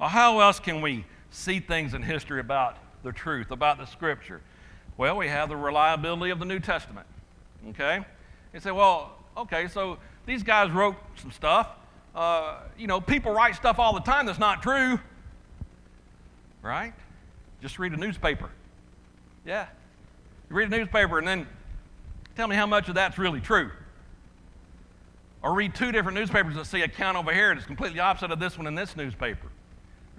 Well, 0.00 0.08
how 0.08 0.40
else 0.40 0.58
can 0.58 0.82
we 0.82 1.04
see 1.30 1.60
things 1.60 1.94
in 1.94 2.02
history 2.02 2.40
about 2.40 2.78
the 3.04 3.12
truth, 3.12 3.52
about 3.52 3.78
the 3.78 3.84
scripture? 3.84 4.40
Well, 4.96 5.16
we 5.16 5.28
have 5.28 5.48
the 5.48 5.56
reliability 5.56 6.32
of 6.32 6.40
the 6.40 6.44
New 6.44 6.58
Testament. 6.58 7.06
Okay? 7.68 8.00
You 8.52 8.58
say, 8.58 8.72
well, 8.72 9.12
okay, 9.36 9.68
so 9.68 9.98
these 10.26 10.42
guys 10.42 10.72
wrote 10.72 10.96
some 11.14 11.30
stuff. 11.30 11.68
Uh, 12.12 12.56
you 12.76 12.88
know, 12.88 13.00
people 13.00 13.30
write 13.30 13.54
stuff 13.54 13.78
all 13.78 13.94
the 13.94 14.00
time 14.00 14.26
that's 14.26 14.40
not 14.40 14.64
true. 14.64 14.98
Right? 16.60 16.92
Just 17.60 17.78
read 17.78 17.92
a 17.92 17.96
newspaper. 17.96 18.50
Yeah. 19.44 19.66
You 20.50 20.56
read 20.56 20.68
a 20.68 20.76
newspaper 20.76 21.18
and 21.18 21.26
then 21.26 21.46
tell 22.36 22.48
me 22.48 22.56
how 22.56 22.66
much 22.66 22.88
of 22.88 22.94
that's 22.94 23.18
really 23.18 23.40
true. 23.40 23.70
Or 25.42 25.54
read 25.54 25.74
two 25.74 25.90
different 25.90 26.16
newspapers 26.16 26.56
and 26.56 26.66
see 26.66 26.82
a 26.82 26.88
count 26.88 27.16
over 27.16 27.32
here 27.32 27.54
that's 27.54 27.66
completely 27.66 28.00
opposite 28.00 28.30
of 28.30 28.38
this 28.38 28.56
one 28.56 28.66
in 28.66 28.74
this 28.74 28.96
newspaper 28.96 29.48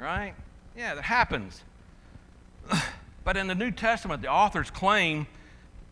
right? 0.04 0.34
Yeah, 0.76 0.96
that 0.96 1.04
happens. 1.04 1.64
But 3.26 3.38
in 3.38 3.48
the 3.48 3.56
New 3.56 3.72
Testament, 3.72 4.22
the 4.22 4.28
authors 4.28 4.70
claim 4.70 5.28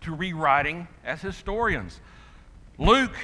to 0.02 0.14
rewriting 0.14 0.86
as 1.06 1.22
historians. 1.22 2.02
Luke 2.78 3.16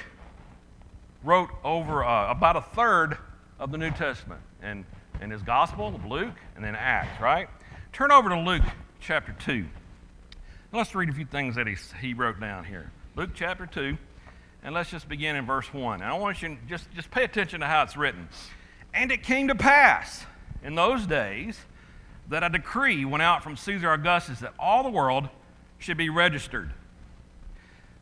wrote 1.25 1.49
over 1.61 2.05
uh, 2.05 2.31
about 2.31 2.55
a 2.55 2.61
third 2.61 3.17
of 3.59 3.69
the 3.73 3.77
New 3.77 3.91
Testament 3.91 4.39
in, 4.63 4.85
in 5.19 5.29
his 5.29 5.41
Gospel 5.41 5.93
of 5.93 6.05
Luke 6.05 6.35
and 6.55 6.63
then 6.63 6.73
Acts, 6.73 7.21
right? 7.21 7.49
Turn 7.91 8.09
over 8.09 8.29
to 8.29 8.39
Luke 8.39 8.63
chapter 9.01 9.35
2. 9.39 9.65
Let's 10.77 10.93
read 10.93 11.09
a 11.09 11.11
few 11.11 11.25
things 11.25 11.55
that 11.55 11.65
he, 11.65 11.75
he 11.99 12.13
wrote 12.13 12.39
down 12.39 12.63
here. 12.63 12.91
Luke 13.15 13.31
chapter 13.33 13.65
2, 13.65 13.97
and 14.61 14.75
let's 14.75 14.91
just 14.91 15.09
begin 15.09 15.35
in 15.35 15.43
verse 15.43 15.73
1. 15.73 16.03
And 16.03 16.03
I 16.03 16.15
want 16.19 16.43
you 16.43 16.49
to 16.49 16.57
just, 16.69 16.87
just 16.93 17.09
pay 17.09 17.23
attention 17.23 17.61
to 17.61 17.65
how 17.65 17.81
it's 17.81 17.97
written. 17.97 18.29
And 18.93 19.11
it 19.11 19.23
came 19.23 19.47
to 19.47 19.55
pass 19.55 20.23
in 20.63 20.75
those 20.75 21.07
days 21.07 21.57
that 22.29 22.43
a 22.43 22.49
decree 22.49 23.05
went 23.05 23.23
out 23.23 23.41
from 23.41 23.57
Caesar 23.57 23.91
Augustus 23.91 24.39
that 24.41 24.53
all 24.59 24.83
the 24.83 24.91
world 24.91 25.29
should 25.79 25.97
be 25.97 26.09
registered. 26.09 26.71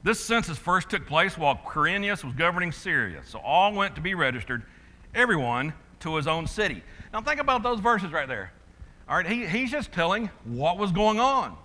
This 0.04 0.20
census 0.20 0.58
first 0.58 0.90
took 0.90 1.08
place 1.08 1.38
while 1.38 1.56
Quirinius 1.56 2.26
was 2.26 2.34
governing 2.34 2.74
Syria. 2.74 3.22
So 3.24 3.40
all 3.40 3.72
went 3.74 3.96
to 3.96 4.02
be 4.02 4.16
registered, 4.16 4.64
everyone 5.14 5.72
to 6.02 6.18
his 6.18 6.28
own 6.28 6.46
city. 6.46 6.84
Now 7.14 7.22
think 7.22 7.40
about 7.40 7.64
those 7.64 7.80
verses 7.80 8.12
right 8.12 8.28
there. 8.28 8.52
All 9.08 9.16
right, 9.16 9.26
he, 9.26 9.46
he's 9.46 9.72
just 9.72 9.94
telling 9.94 10.30
what 10.44 10.78
was 10.78 10.92
going 10.92 11.22
on, 11.22 11.56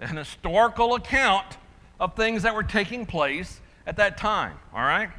an 0.00 0.16
historical 0.16 0.94
account 0.94 1.56
of 1.98 2.14
things 2.14 2.42
that 2.42 2.54
were 2.54 2.62
taking 2.62 3.06
place 3.06 3.60
at 3.86 3.96
that 3.96 4.16
time. 4.16 4.58
All 4.74 4.82
right? 4.82 5.10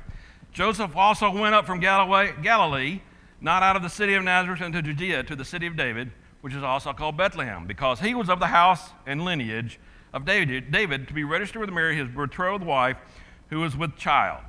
Joseph 0.54 0.96
also 0.96 1.32
went 1.32 1.56
up 1.56 1.66
from 1.66 1.80
Galilee, 1.80 3.02
not 3.42 3.64
out 3.64 3.76
of 3.76 3.82
the 3.82 3.90
city 3.90 4.14
of 4.14 4.24
Nazareth 4.24 4.62
into 4.62 4.82
Judea 4.82 5.24
to 5.24 5.36
the 5.36 5.46
city 5.46 5.68
of 5.68 5.76
David, 5.76 6.12
which 6.42 6.54
is 6.54 6.64
also 6.64 6.94
called 6.94 7.18
Bethlehem, 7.18 7.66
because 7.66 8.00
he 8.00 8.16
was 8.16 8.30
of 8.30 8.40
the 8.40 8.48
house 8.48 8.90
and 9.06 9.24
lineage 9.24 9.80
of 10.14 10.26
David, 10.26 10.72
David 10.72 11.08
to 11.08 11.14
be 11.14 11.24
registered 11.24 11.62
with 11.62 11.70
Mary, 11.70 11.96
his 11.96 12.08
betrothed 12.08 12.64
wife, 12.64 12.98
who 13.50 13.60
was 13.60 13.76
with 13.76 13.98
child. 13.98 14.42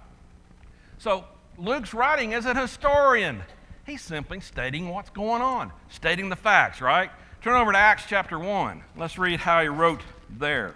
So 0.99 1.25
Luke's 1.56 1.92
writing 1.92 2.35
as 2.35 2.47
a 2.47 2.54
historian. 2.58 3.42
He's 3.87 4.02
simply 4.02 4.40
stating 4.40 4.88
what's 4.88 5.11
going 5.11 5.42
on, 5.42 5.73
stating 5.88 6.28
the 6.28 6.37
facts, 6.37 6.80
right? 6.80 7.11
Turn 7.40 7.61
over 7.61 7.73
to 7.73 7.78
Acts 7.78 8.04
chapter 8.06 8.38
1. 8.38 8.82
Let's 8.97 9.18
read 9.18 9.40
how 9.40 9.62
he 9.62 9.68
wrote 9.68 10.02
there. 10.30 10.75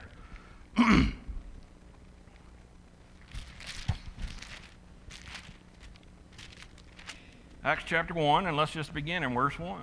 Acts 7.65 7.85
chapter 7.87 8.15
1, 8.15 8.47
and 8.47 8.57
let's 8.57 8.73
just 8.73 8.93
begin 8.93 9.23
in 9.23 9.35
verse 9.35 9.57
1. 9.59 9.81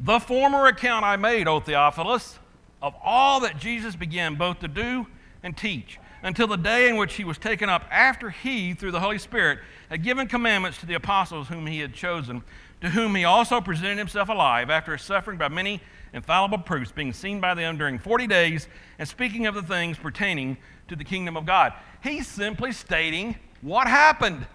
The 0.00 0.18
former 0.18 0.66
account 0.66 1.04
I 1.04 1.16
made, 1.16 1.46
O 1.46 1.60
Theophilus, 1.60 2.38
of 2.82 2.94
all 3.02 3.40
that 3.40 3.58
Jesus 3.58 3.94
began 3.94 4.34
both 4.34 4.60
to 4.60 4.68
do 4.68 5.06
and 5.42 5.56
teach 5.56 5.98
until 6.22 6.46
the 6.46 6.56
day 6.56 6.88
in 6.88 6.96
which 6.96 7.14
he 7.14 7.24
was 7.24 7.38
taken 7.38 7.68
up 7.68 7.84
after 7.90 8.30
he, 8.30 8.74
through 8.74 8.90
the 8.90 9.00
Holy 9.00 9.18
Spirit, 9.18 9.60
had 9.88 10.02
given 10.02 10.26
commandments 10.26 10.78
to 10.78 10.86
the 10.86 10.94
apostles 10.94 11.48
whom 11.48 11.66
he 11.66 11.78
had 11.78 11.94
chosen, 11.94 12.42
to 12.80 12.90
whom 12.90 13.14
he 13.14 13.24
also 13.24 13.60
presented 13.60 13.98
himself 13.98 14.28
alive 14.28 14.70
after 14.70 14.92
his 14.92 15.02
suffering 15.02 15.38
by 15.38 15.48
many 15.48 15.80
infallible 16.12 16.58
proofs, 16.58 16.92
being 16.92 17.12
seen 17.12 17.40
by 17.40 17.54
them 17.54 17.78
during 17.78 17.98
40 17.98 18.26
days, 18.26 18.68
and 18.98 19.08
speaking 19.08 19.46
of 19.46 19.54
the 19.54 19.62
things 19.62 19.98
pertaining 19.98 20.56
to 20.88 20.96
the 20.96 21.04
kingdom 21.04 21.36
of 21.36 21.46
God. 21.46 21.72
He's 22.02 22.26
simply 22.26 22.72
stating 22.72 23.36
what 23.60 23.86
happened. 23.86 24.46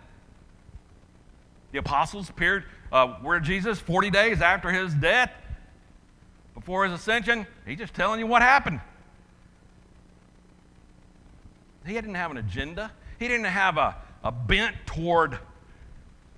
The 1.72 1.80
apostles 1.80 2.30
appeared 2.30 2.66
uh, 2.92 3.08
where 3.22 3.40
Jesus 3.40 3.80
40 3.80 4.10
days 4.10 4.42
after 4.42 4.72
his 4.72 4.94
death, 4.94 5.32
before 6.54 6.86
his 6.86 6.94
ascension. 6.94 7.48
He's 7.66 7.80
just 7.80 7.94
telling 7.94 8.20
you 8.20 8.28
what 8.28 8.42
happened. 8.42 8.80
He 11.86 11.94
didn't 11.94 12.16
have 12.16 12.32
an 12.32 12.38
agenda, 12.38 12.92
he 13.20 13.28
didn't 13.28 13.46
have 13.46 13.78
a, 13.78 13.96
a 14.24 14.32
bent 14.32 14.76
toward 14.86 15.38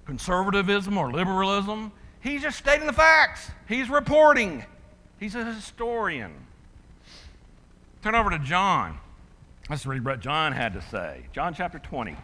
conservatism 0.06 0.98
or 0.98 1.12
liberalism. 1.12 1.92
He's 2.22 2.42
just 2.42 2.58
stating 2.58 2.88
the 2.88 2.94
facts, 2.94 3.52
he's 3.68 3.90
reporting, 3.90 4.66
he's 5.20 5.36
a 5.36 5.44
historian. 5.46 6.34
Turn 8.02 8.16
over 8.16 8.30
to 8.30 8.40
John. 8.40 9.00
Let's 9.70 9.86
read 9.86 10.06
what 10.06 10.20
John 10.20 10.52
had 10.52 10.74
to 10.74 10.82
say. 10.82 11.26
John 11.34 11.54
chapter 11.54 11.80
20. 11.80 12.16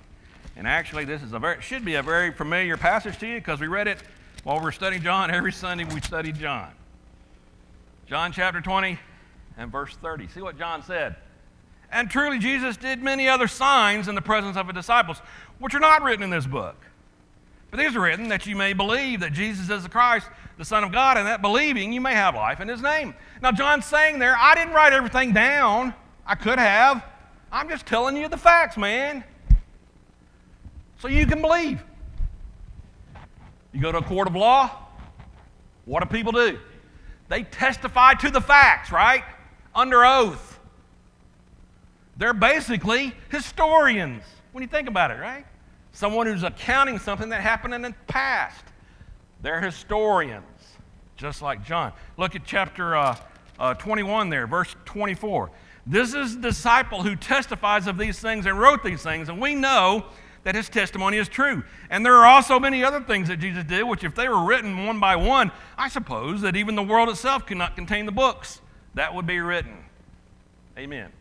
And 0.55 0.67
actually, 0.67 1.05
this 1.05 1.23
is 1.23 1.33
a 1.33 1.39
very, 1.39 1.61
should 1.61 1.83
be 1.83 1.95
a 1.95 2.03
very 2.03 2.31
familiar 2.31 2.77
passage 2.77 3.17
to 3.19 3.27
you 3.27 3.35
because 3.35 3.59
we 3.59 3.67
read 3.67 3.87
it 3.87 3.97
while 4.43 4.57
we 4.57 4.63
we're 4.63 4.71
studying 4.71 5.01
John. 5.01 5.31
Every 5.33 5.51
Sunday 5.51 5.85
we 5.85 6.01
studied 6.01 6.35
John. 6.35 6.71
John 8.05 8.31
chapter 8.31 8.61
20 8.61 8.99
and 9.57 9.71
verse 9.71 9.95
30. 9.95 10.27
See 10.27 10.41
what 10.41 10.57
John 10.57 10.83
said. 10.83 11.15
And 11.91 12.09
truly, 12.09 12.39
Jesus 12.39 12.77
did 12.77 13.01
many 13.01 13.27
other 13.27 13.47
signs 13.47 14.07
in 14.07 14.15
the 14.15 14.21
presence 14.21 14.55
of 14.55 14.67
his 14.67 14.75
disciples, 14.75 15.21
which 15.59 15.73
are 15.73 15.79
not 15.79 16.03
written 16.03 16.23
in 16.23 16.29
this 16.29 16.45
book. 16.45 16.75
But 17.71 17.79
these 17.79 17.95
are 17.95 18.01
written 18.01 18.27
that 18.27 18.45
you 18.45 18.55
may 18.55 18.73
believe 18.73 19.21
that 19.21 19.31
Jesus 19.31 19.69
is 19.69 19.83
the 19.83 19.89
Christ, 19.89 20.27
the 20.57 20.65
Son 20.65 20.83
of 20.83 20.91
God, 20.91 21.17
and 21.17 21.25
that 21.25 21.41
believing 21.41 21.93
you 21.93 22.01
may 22.01 22.13
have 22.13 22.35
life 22.35 22.59
in 22.59 22.67
his 22.67 22.81
name. 22.81 23.15
Now, 23.41 23.53
John's 23.53 23.85
saying 23.85 24.19
there, 24.19 24.35
I 24.37 24.53
didn't 24.55 24.73
write 24.73 24.91
everything 24.91 25.31
down. 25.31 25.93
I 26.25 26.35
could 26.35 26.59
have. 26.59 27.03
I'm 27.49 27.69
just 27.69 27.85
telling 27.85 28.17
you 28.17 28.27
the 28.27 28.37
facts, 28.37 28.77
man. 28.77 29.23
So 30.99 31.07
you 31.07 31.25
can 31.25 31.41
believe. 31.41 31.81
You 33.71 33.81
go 33.81 33.91
to 33.91 33.99
a 33.99 34.03
court 34.03 34.27
of 34.27 34.35
law, 34.35 34.69
what 35.85 36.03
do 36.03 36.09
people 36.09 36.33
do? 36.33 36.59
They 37.29 37.43
testify 37.43 38.15
to 38.15 38.29
the 38.29 38.41
facts, 38.41 38.91
right? 38.91 39.23
Under 39.73 40.05
oath. 40.05 40.59
They're 42.17 42.33
basically 42.33 43.13
historians 43.29 44.23
when 44.51 44.61
you 44.61 44.67
think 44.67 44.89
about 44.89 45.11
it, 45.11 45.15
right? 45.15 45.45
Someone 45.91 46.27
who's 46.27 46.43
accounting 46.43 46.99
something 46.99 47.29
that 47.29 47.41
happened 47.41 47.73
in 47.73 47.81
the 47.81 47.93
past. 48.07 48.63
They're 49.41 49.61
historians, 49.61 50.45
just 51.17 51.41
like 51.41 51.65
John. 51.65 51.93
Look 52.17 52.35
at 52.35 52.45
chapter 52.45 52.95
uh, 52.95 53.17
uh, 53.59 53.73
21 53.75 54.29
there, 54.29 54.47
verse 54.47 54.75
24. 54.85 55.51
This 55.85 56.13
is 56.13 56.35
the 56.35 56.49
disciple 56.49 57.03
who 57.03 57.15
testifies 57.15 57.87
of 57.87 57.97
these 57.97 58.19
things 58.19 58.45
and 58.45 58.59
wrote 58.59 58.83
these 58.83 59.01
things, 59.01 59.29
and 59.29 59.41
we 59.41 59.55
know 59.55 60.05
that 60.43 60.55
his 60.55 60.69
testimony 60.69 61.17
is 61.17 61.27
true. 61.27 61.63
And 61.89 62.05
there 62.05 62.15
are 62.15 62.25
also 62.25 62.59
many 62.59 62.83
other 62.83 63.01
things 63.01 63.27
that 63.27 63.37
Jesus 63.37 63.63
did, 63.63 63.83
which, 63.83 64.03
if 64.03 64.15
they 64.15 64.27
were 64.27 64.43
written 64.43 64.85
one 64.85 64.99
by 64.99 65.15
one, 65.15 65.51
I 65.77 65.89
suppose 65.89 66.41
that 66.41 66.55
even 66.55 66.75
the 66.75 66.83
world 66.83 67.09
itself 67.09 67.45
cannot 67.45 67.75
contain 67.75 68.05
the 68.05 68.11
books 68.11 68.61
that 68.95 69.13
would 69.13 69.27
be 69.27 69.39
written. 69.39 69.77
Amen. 70.77 71.11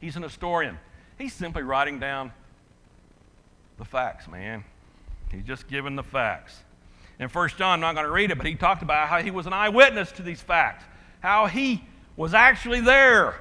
He's 0.00 0.16
an 0.16 0.22
historian. 0.22 0.78
He's 1.18 1.32
simply 1.32 1.62
writing 1.62 1.98
down 1.98 2.32
the 3.78 3.84
facts, 3.84 4.28
man. 4.28 4.64
He's 5.30 5.44
just 5.44 5.68
giving 5.68 5.96
the 5.96 6.02
facts. 6.02 6.62
In 7.18 7.28
1 7.28 7.48
John, 7.56 7.74
I'm 7.74 7.80
not 7.80 7.94
going 7.94 8.06
to 8.06 8.12
read 8.12 8.30
it, 8.30 8.36
but 8.36 8.46
he 8.46 8.54
talked 8.54 8.82
about 8.82 9.08
how 9.08 9.20
he 9.20 9.30
was 9.30 9.46
an 9.46 9.52
eyewitness 9.52 10.12
to 10.12 10.22
these 10.22 10.40
facts, 10.40 10.84
how 11.20 11.46
he 11.46 11.84
was 12.16 12.34
actually 12.34 12.80
there. 12.80 13.36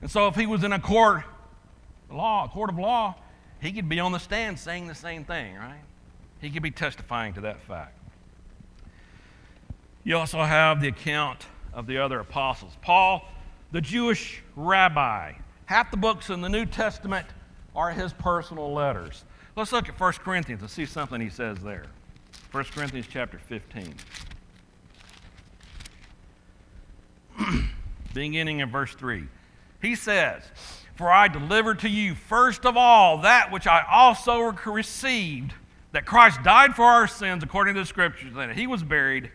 And 0.00 0.10
so 0.10 0.28
if 0.28 0.34
he 0.34 0.46
was 0.46 0.64
in 0.64 0.72
a 0.72 0.80
court 0.80 1.22
law, 2.10 2.44
a 2.44 2.48
court 2.48 2.70
of 2.70 2.78
law, 2.78 3.14
he 3.60 3.72
could 3.72 3.88
be 3.88 4.00
on 4.00 4.12
the 4.12 4.18
stand 4.18 4.58
saying 4.58 4.86
the 4.86 4.94
same 4.94 5.24
thing, 5.24 5.54
right? 5.56 5.80
He 6.40 6.50
could 6.50 6.62
be 6.62 6.70
testifying 6.70 7.32
to 7.34 7.40
that 7.42 7.62
fact. 7.62 7.98
You 10.02 10.18
also 10.18 10.42
have 10.42 10.82
the 10.82 10.88
account 10.88 11.46
of 11.72 11.86
the 11.86 11.98
other 11.98 12.20
apostles. 12.20 12.76
Paul, 12.82 13.26
the 13.72 13.80
Jewish 13.80 14.42
rabbi, 14.54 15.32
half 15.64 15.90
the 15.90 15.96
books 15.96 16.28
in 16.28 16.42
the 16.42 16.48
New 16.50 16.66
Testament 16.66 17.26
are 17.74 17.90
his 17.90 18.12
personal 18.12 18.72
letters. 18.72 19.24
Let's 19.56 19.72
look 19.72 19.88
at 19.88 19.98
1 19.98 20.12
Corinthians 20.14 20.62
and 20.62 20.70
see 20.70 20.86
something 20.86 21.20
he 21.20 21.30
says 21.30 21.58
there. 21.58 21.86
1 22.52 22.64
Corinthians 22.64 23.06
chapter 23.10 23.38
15. 23.38 23.94
Beginning 28.14 28.60
in 28.60 28.70
verse 28.70 28.94
3. 28.94 29.24
He 29.82 29.94
says, 29.94 30.42
for 30.94 31.10
I 31.10 31.28
delivered 31.28 31.80
to 31.80 31.88
you 31.88 32.14
first 32.14 32.64
of 32.64 32.76
all 32.76 33.18
that 33.18 33.50
which 33.50 33.66
I 33.66 33.84
also 33.90 34.52
received 34.66 35.52
that 35.92 36.06
Christ 36.06 36.42
died 36.42 36.74
for 36.74 36.84
our 36.84 37.06
sins 37.06 37.42
according 37.42 37.74
to 37.74 37.80
the 37.80 37.86
Scriptures, 37.86 38.30
and 38.30 38.50
that 38.50 38.56
he 38.56 38.66
was 38.66 38.82
buried, 38.82 39.30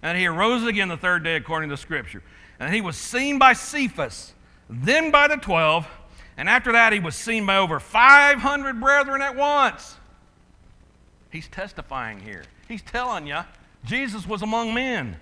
and 0.00 0.16
he 0.16 0.26
arose 0.26 0.64
again 0.64 0.88
the 0.88 0.96
third 0.96 1.24
day 1.24 1.34
according 1.34 1.68
to 1.70 1.72
the 1.72 1.80
Scripture. 1.80 2.22
And 2.60 2.72
he 2.72 2.80
was 2.80 2.96
seen 2.96 3.38
by 3.38 3.52
Cephas, 3.52 4.32
then 4.70 5.10
by 5.10 5.26
the 5.26 5.36
twelve, 5.36 5.88
and 6.38 6.48
after 6.48 6.72
that 6.72 6.94
he 6.94 7.00
was 7.00 7.14
seen 7.14 7.44
by 7.44 7.58
over 7.58 7.78
500 7.78 8.80
brethren 8.80 9.20
at 9.20 9.36
once. 9.36 9.96
He's 11.30 11.48
testifying 11.48 12.20
here. 12.20 12.44
He's 12.68 12.80
telling 12.80 13.26
you 13.26 13.40
Jesus 13.84 14.26
was 14.26 14.40
among 14.40 14.72
men, 14.72 15.18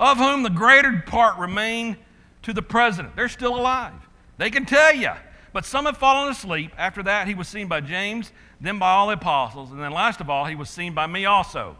of 0.00 0.18
whom 0.18 0.42
the 0.42 0.50
greater 0.50 1.04
part 1.06 1.38
remain 1.38 1.96
to 2.42 2.52
the 2.52 2.62
present. 2.62 3.14
They're 3.14 3.28
still 3.28 3.54
alive. 3.54 4.08
They 4.38 4.50
can 4.50 4.64
tell 4.64 4.94
you. 4.94 5.12
But 5.52 5.64
some 5.64 5.86
have 5.86 5.96
fallen 5.96 6.30
asleep. 6.30 6.72
After 6.76 7.02
that, 7.04 7.26
he 7.26 7.34
was 7.34 7.48
seen 7.48 7.68
by 7.68 7.80
James, 7.80 8.32
then 8.60 8.78
by 8.78 8.90
all 8.90 9.08
the 9.08 9.14
apostles, 9.14 9.70
and 9.70 9.80
then 9.80 9.92
last 9.92 10.20
of 10.20 10.28
all, 10.28 10.44
he 10.44 10.54
was 10.54 10.68
seen 10.68 10.94
by 10.94 11.06
me 11.06 11.24
also, 11.24 11.76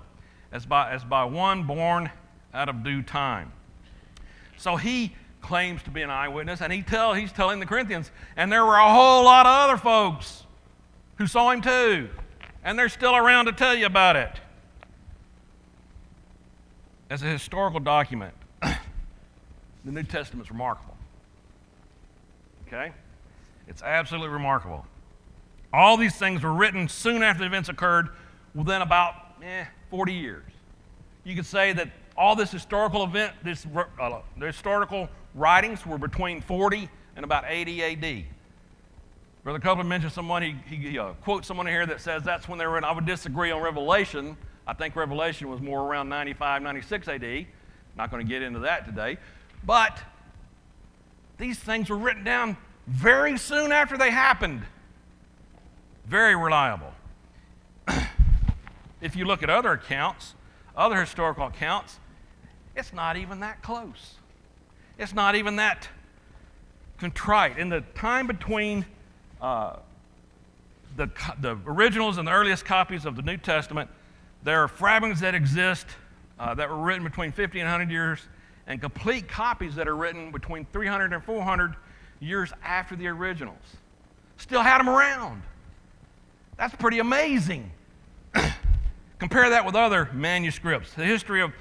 as 0.52 0.64
by, 0.64 0.90
as 0.90 1.04
by 1.04 1.25
one 1.25 1.64
born 1.64 2.10
out 2.54 2.68
of 2.68 2.82
due 2.82 3.02
time. 3.02 3.52
So 4.56 4.76
he 4.76 5.14
claims 5.40 5.83
to 5.85 5.90
be 5.90 6.02
an 6.02 6.11
eyewitness, 6.11 6.61
and 6.61 6.73
he 6.73 6.83
tell, 6.83 7.14
he's 7.14 7.33
telling 7.33 7.61
the 7.61 7.66
Corinthians, 7.66 8.11
and 8.37 8.50
there 8.50 8.64
were 8.64 8.76
a 8.76 8.92
whole 8.92 9.25
lot 9.25 9.47
of 9.47 9.71
other 9.71 9.76
folks 9.76 10.45
who 11.16 11.26
saw 11.26 11.50
him 11.50 11.61
too, 11.61 12.09
and 12.64 12.78
they're 12.78 12.88
still 12.88 13.16
around 13.16 13.47
to 13.47 13.52
tell 13.52 13.75
you 13.75 13.87
about 13.87 14.16
it. 14.16 14.40
As 17.11 17.23
a 17.23 17.26
historical 17.26 17.80
document, 17.80 18.35
the 18.62 18.76
New 19.85 20.02
Testament 20.02 20.47
is 20.47 20.50
remarkable. 20.50 20.97
Okay? 22.66 22.92
It's 23.66 23.83
absolutely 23.83 24.28
remarkable. 24.28 24.87
All 25.73 25.97
these 25.97 26.16
things 26.16 26.42
were 26.42 26.52
written 26.52 26.88
soon 26.88 27.23
after 27.23 27.40
the 27.40 27.47
events 27.47 27.68
occurred, 27.68 28.09
within 28.54 28.83
about 28.83 29.14
eh, 29.42 29.64
40 29.90 30.12
years. 30.12 30.45
You 31.25 31.35
could 31.35 31.47
say 31.47 31.73
that 31.75 31.90
all 32.16 32.35
this 32.35 32.50
historical 32.50 33.04
event, 33.04 33.33
this 33.42 33.66
uh, 34.00 34.21
historical 34.40 35.09
writings 35.38 35.87
were 35.87 35.99
between 35.99 36.40
40 36.40 36.88
and 37.16 37.25
about 37.25 37.45
80 37.47 37.83
AD. 37.83 38.25
Brother 39.45 39.61
Copeland 39.61 39.88
mentioned 39.88 40.12
someone, 40.12 40.42
he, 40.42 40.76
he 40.76 40.99
uh, 40.99 41.12
quotes 41.23 41.49
someone 41.49 41.66
here 41.66 41.87
that 41.87 42.00
says 42.00 42.23
that's 42.23 42.49
when 42.49 42.59
they 42.59 42.66
were 42.66 42.76
in. 42.76 42.85
I 42.85 42.92
would 42.92 43.07
disagree 43.07 43.50
on 43.50 43.62
Revelation. 43.62 44.37
I 44.66 44.75
think 44.75 44.95
Revelation 44.95 45.49
was 45.49 45.61
more 45.61 45.80
around 45.80 46.09
95, 46.09 46.61
96 46.62 47.09
AD. 47.09 47.47
Not 47.97 48.11
going 48.11 48.25
to 48.25 48.28
get 48.28 48.42
into 48.42 48.61
that 48.61 48.85
today. 48.85 49.16
But 49.64 49.99
these 51.38 51.59
things 51.59 51.88
were 51.88 51.97
written 51.97 52.25
down 52.25 52.57
very 52.87 53.38
soon 53.38 53.73
after 53.73 53.97
they 53.97 54.11
happened. 54.11 54.62
Very 56.07 56.37
reliable. 56.37 56.92
if 59.00 59.16
you 59.16 59.25
look 59.25 59.42
at 59.42 59.50
other 59.50 59.73
accounts, 59.73 60.35
other 60.76 61.00
historical 61.00 61.47
accounts, 61.47 61.99
it's 62.76 62.92
not 62.92 63.16
even 63.16 63.40
that 63.40 63.62
close. 63.62 64.17
It's 64.99 65.14
not 65.14 65.37
even 65.37 65.57
that 65.57 65.88
contrite. 66.99 67.59
In 67.59 67.69
the 67.69 67.83
time 67.95 68.26
between 68.26 68.85
uh, 69.40 69.76
the, 70.97 71.09
the 71.40 71.57
originals 71.67 72.19
and 72.19 72.26
the 72.26 72.33
earliest 72.33 72.64
copies 72.64 73.07
of 73.07 73.14
the 73.14 73.23
New 73.23 73.37
Testament, 73.37 73.88
there 74.43 74.62
are 74.62 74.69
fragments 74.69 75.21
that 75.21 75.35
exist 75.35 75.87
uh, 76.38 76.55
that 76.55 76.69
were 76.69 76.76
written 76.76 77.05
between 77.05 77.31
50 77.31 77.61
and 77.61 77.69
100 77.69 77.93
years 77.93 78.21
and 78.67 78.81
complete 78.81 79.28
copies 79.28 79.75
that 79.76 79.88
are 79.88 79.97
written 79.97 80.31
between 80.33 80.67
300 80.73 81.12
and 81.12 81.25
400 81.25 81.76
years 82.21 82.52
after 82.64 82.97
the 82.97 83.07
originals. 83.07 83.76
Still 84.37 84.62
had 84.62 84.78
them 84.78 84.88
around. 84.88 85.43
That's 86.57 86.75
pretty 86.75 86.99
amazing. 86.99 87.71
Compare 89.19 89.50
that 89.50 89.64
with 89.64 89.75
other 89.75 90.11
manuscripts. 90.12 90.93
The 90.95 91.05
history 91.05 91.40
of 91.40 91.52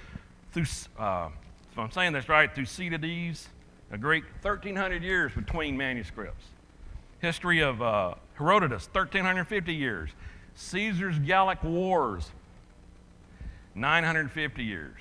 uh, 0.97 1.29
if 1.77 1.81
I'm 1.81 1.91
saying 1.91 2.13
this 2.13 2.27
right, 2.27 2.53
through 2.55 2.65
Thucydides, 2.65 3.49
a 3.91 3.99
Greek, 3.99 4.23
1,300 4.41 5.03
years 5.03 5.31
between 5.33 5.77
manuscripts. 5.77 6.43
History 7.19 7.61
of 7.61 7.83
uh, 7.83 8.15
Herodotus, 8.33 8.89
1,350 8.91 9.75
years. 9.75 10.09
Caesar's 10.55 11.19
Gallic 11.19 11.63
Wars, 11.63 12.31
950 13.75 14.63
years. 14.63 14.95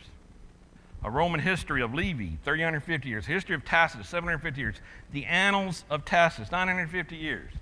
A 1.03 1.11
Roman 1.11 1.41
history 1.41 1.81
of 1.81 1.95
Livy, 1.95 2.37
350 2.45 3.09
years. 3.09 3.25
History 3.25 3.55
of 3.55 3.65
Tacitus, 3.65 4.07
750 4.11 4.61
years. 4.61 4.77
The 5.13 5.25
Annals 5.25 5.83
of 5.89 6.05
Tacitus, 6.05 6.53
950 6.53 7.17
years. 7.17 7.53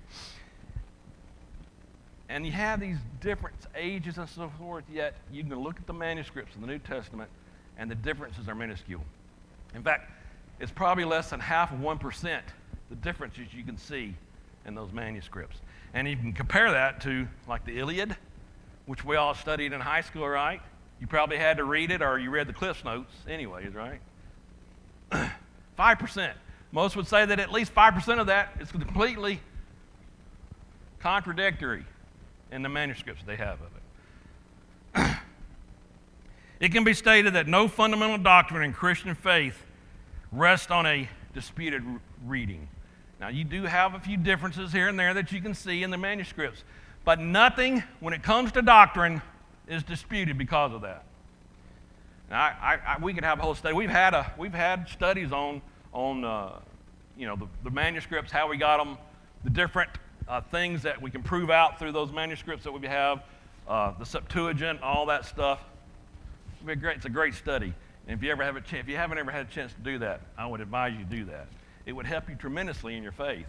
And 2.27 2.45
you 2.45 2.51
have 2.51 2.81
these 2.81 2.97
different 3.21 3.55
ages 3.75 4.17
and 4.17 4.27
so 4.27 4.51
forth, 4.59 4.83
yet 4.91 5.15
you 5.31 5.41
can 5.41 5.57
look 5.57 5.77
at 5.77 5.87
the 5.87 5.93
manuscripts 5.93 6.53
in 6.55 6.59
the 6.59 6.67
New 6.67 6.79
Testament 6.79 7.29
and 7.77 7.89
the 7.89 7.95
differences 7.95 8.47
are 8.47 8.55
minuscule. 8.55 9.03
In 9.73 9.83
fact, 9.83 10.11
it's 10.59 10.71
probably 10.71 11.03
less 11.03 11.29
than 11.29 11.39
half 11.39 11.71
of 11.71 11.79
1% 11.79 12.39
the 12.89 12.95
differences 12.95 13.53
you 13.53 13.63
can 13.63 13.77
see 13.77 14.15
in 14.65 14.75
those 14.75 14.91
manuscripts. 14.91 15.57
And 15.93 16.07
you 16.07 16.15
can 16.15 16.33
compare 16.33 16.71
that 16.71 17.01
to 17.01 17.27
like 17.47 17.65
the 17.65 17.77
Iliad, 17.79 18.15
which 18.85 19.03
we 19.03 19.15
all 19.15 19.33
studied 19.33 19.73
in 19.73 19.81
high 19.81 20.01
school, 20.01 20.27
right? 20.27 20.61
You 20.99 21.07
probably 21.07 21.37
had 21.37 21.57
to 21.57 21.63
read 21.63 21.91
it 21.91 22.01
or 22.01 22.19
you 22.19 22.29
read 22.29 22.47
the 22.47 22.53
Cliffs 22.53 22.83
Notes, 22.83 23.13
anyways, 23.27 23.73
right? 23.73 23.99
5%. 25.77 26.33
Most 26.71 26.95
would 26.95 27.07
say 27.07 27.25
that 27.25 27.39
at 27.39 27.51
least 27.51 27.73
5% 27.73 28.19
of 28.19 28.27
that 28.27 28.49
is 28.59 28.71
completely 28.71 29.39
contradictory 30.99 31.85
in 32.51 32.61
the 32.61 32.69
manuscripts 32.69 33.23
they 33.25 33.35
have 33.35 33.61
of 33.61 33.67
it. 33.75 33.84
It 36.59 36.71
can 36.71 36.83
be 36.83 36.93
stated 36.93 37.33
that 37.33 37.47
no 37.47 37.67
fundamental 37.67 38.17
doctrine 38.17 38.63
in 38.63 38.73
Christian 38.73 39.13
faith 39.15 39.63
rests 40.31 40.71
on 40.71 40.85
a 40.85 41.09
disputed 41.33 41.83
reading. 42.25 42.67
Now, 43.19 43.27
you 43.29 43.43
do 43.43 43.63
have 43.63 43.95
a 43.95 43.99
few 43.99 44.17
differences 44.17 44.71
here 44.71 44.87
and 44.87 44.99
there 44.99 45.13
that 45.13 45.31
you 45.31 45.41
can 45.41 45.53
see 45.53 45.83
in 45.83 45.89
the 45.89 45.97
manuscripts, 45.97 46.63
but 47.03 47.19
nothing, 47.19 47.83
when 47.99 48.13
it 48.13 48.23
comes 48.23 48.51
to 48.53 48.61
doctrine, 48.61 49.21
is 49.67 49.83
disputed 49.83 50.37
because 50.37 50.73
of 50.73 50.81
that. 50.81 51.03
Now, 52.29 52.41
I, 52.41 52.79
I, 52.85 52.97
we 52.99 53.13
could 53.13 53.23
have 53.23 53.39
a 53.39 53.41
whole 53.41 53.55
study. 53.55 53.75
We've 53.75 53.89
had, 53.89 54.13
a, 54.13 54.33
we've 54.37 54.53
had 54.53 54.89
studies 54.89 55.31
on, 55.31 55.61
on 55.93 56.23
uh, 56.23 56.59
you 57.17 57.27
know, 57.27 57.35
the, 57.35 57.47
the 57.63 57.69
manuscripts, 57.69 58.31
how 58.31 58.49
we 58.49 58.57
got 58.57 58.77
them, 58.77 58.97
the 59.43 59.49
different 59.49 59.89
uh, 60.27 60.41
things 60.41 60.81
that 60.83 61.01
we 61.01 61.11
can 61.11 61.21
prove 61.21 61.49
out 61.49 61.77
through 61.77 61.91
those 61.91 62.11
manuscripts 62.11 62.63
that 62.63 62.71
we 62.71 62.87
have, 62.87 63.21
uh, 63.67 63.93
the 63.99 64.05
Septuagint, 64.05 64.81
all 64.81 65.05
that 65.05 65.25
stuff. 65.25 65.59
It's 66.65 66.71
a 66.71 66.75
great, 66.75 66.97
it's 66.97 67.05
a 67.05 67.09
great 67.09 67.35
study. 67.35 67.73
And 68.07 68.17
if 68.17 68.23
you 68.23 68.31
ever 68.31 68.43
have 68.43 68.55
a 68.55 68.61
chance, 68.61 68.81
if 68.81 68.89
you 68.89 68.97
haven't 68.97 69.19
ever 69.19 69.29
had 69.29 69.45
a 69.45 69.49
chance 69.49 69.71
to 69.73 69.79
do 69.81 69.99
that, 69.99 70.21
I 70.35 70.47
would 70.47 70.61
advise 70.61 70.93
you 70.93 70.99
to 70.99 71.05
do 71.05 71.25
that. 71.25 71.47
It 71.85 71.93
would 71.93 72.07
help 72.07 72.27
you 72.27 72.35
tremendously 72.35 72.97
in 72.97 73.03
your 73.03 73.11
faith 73.11 73.45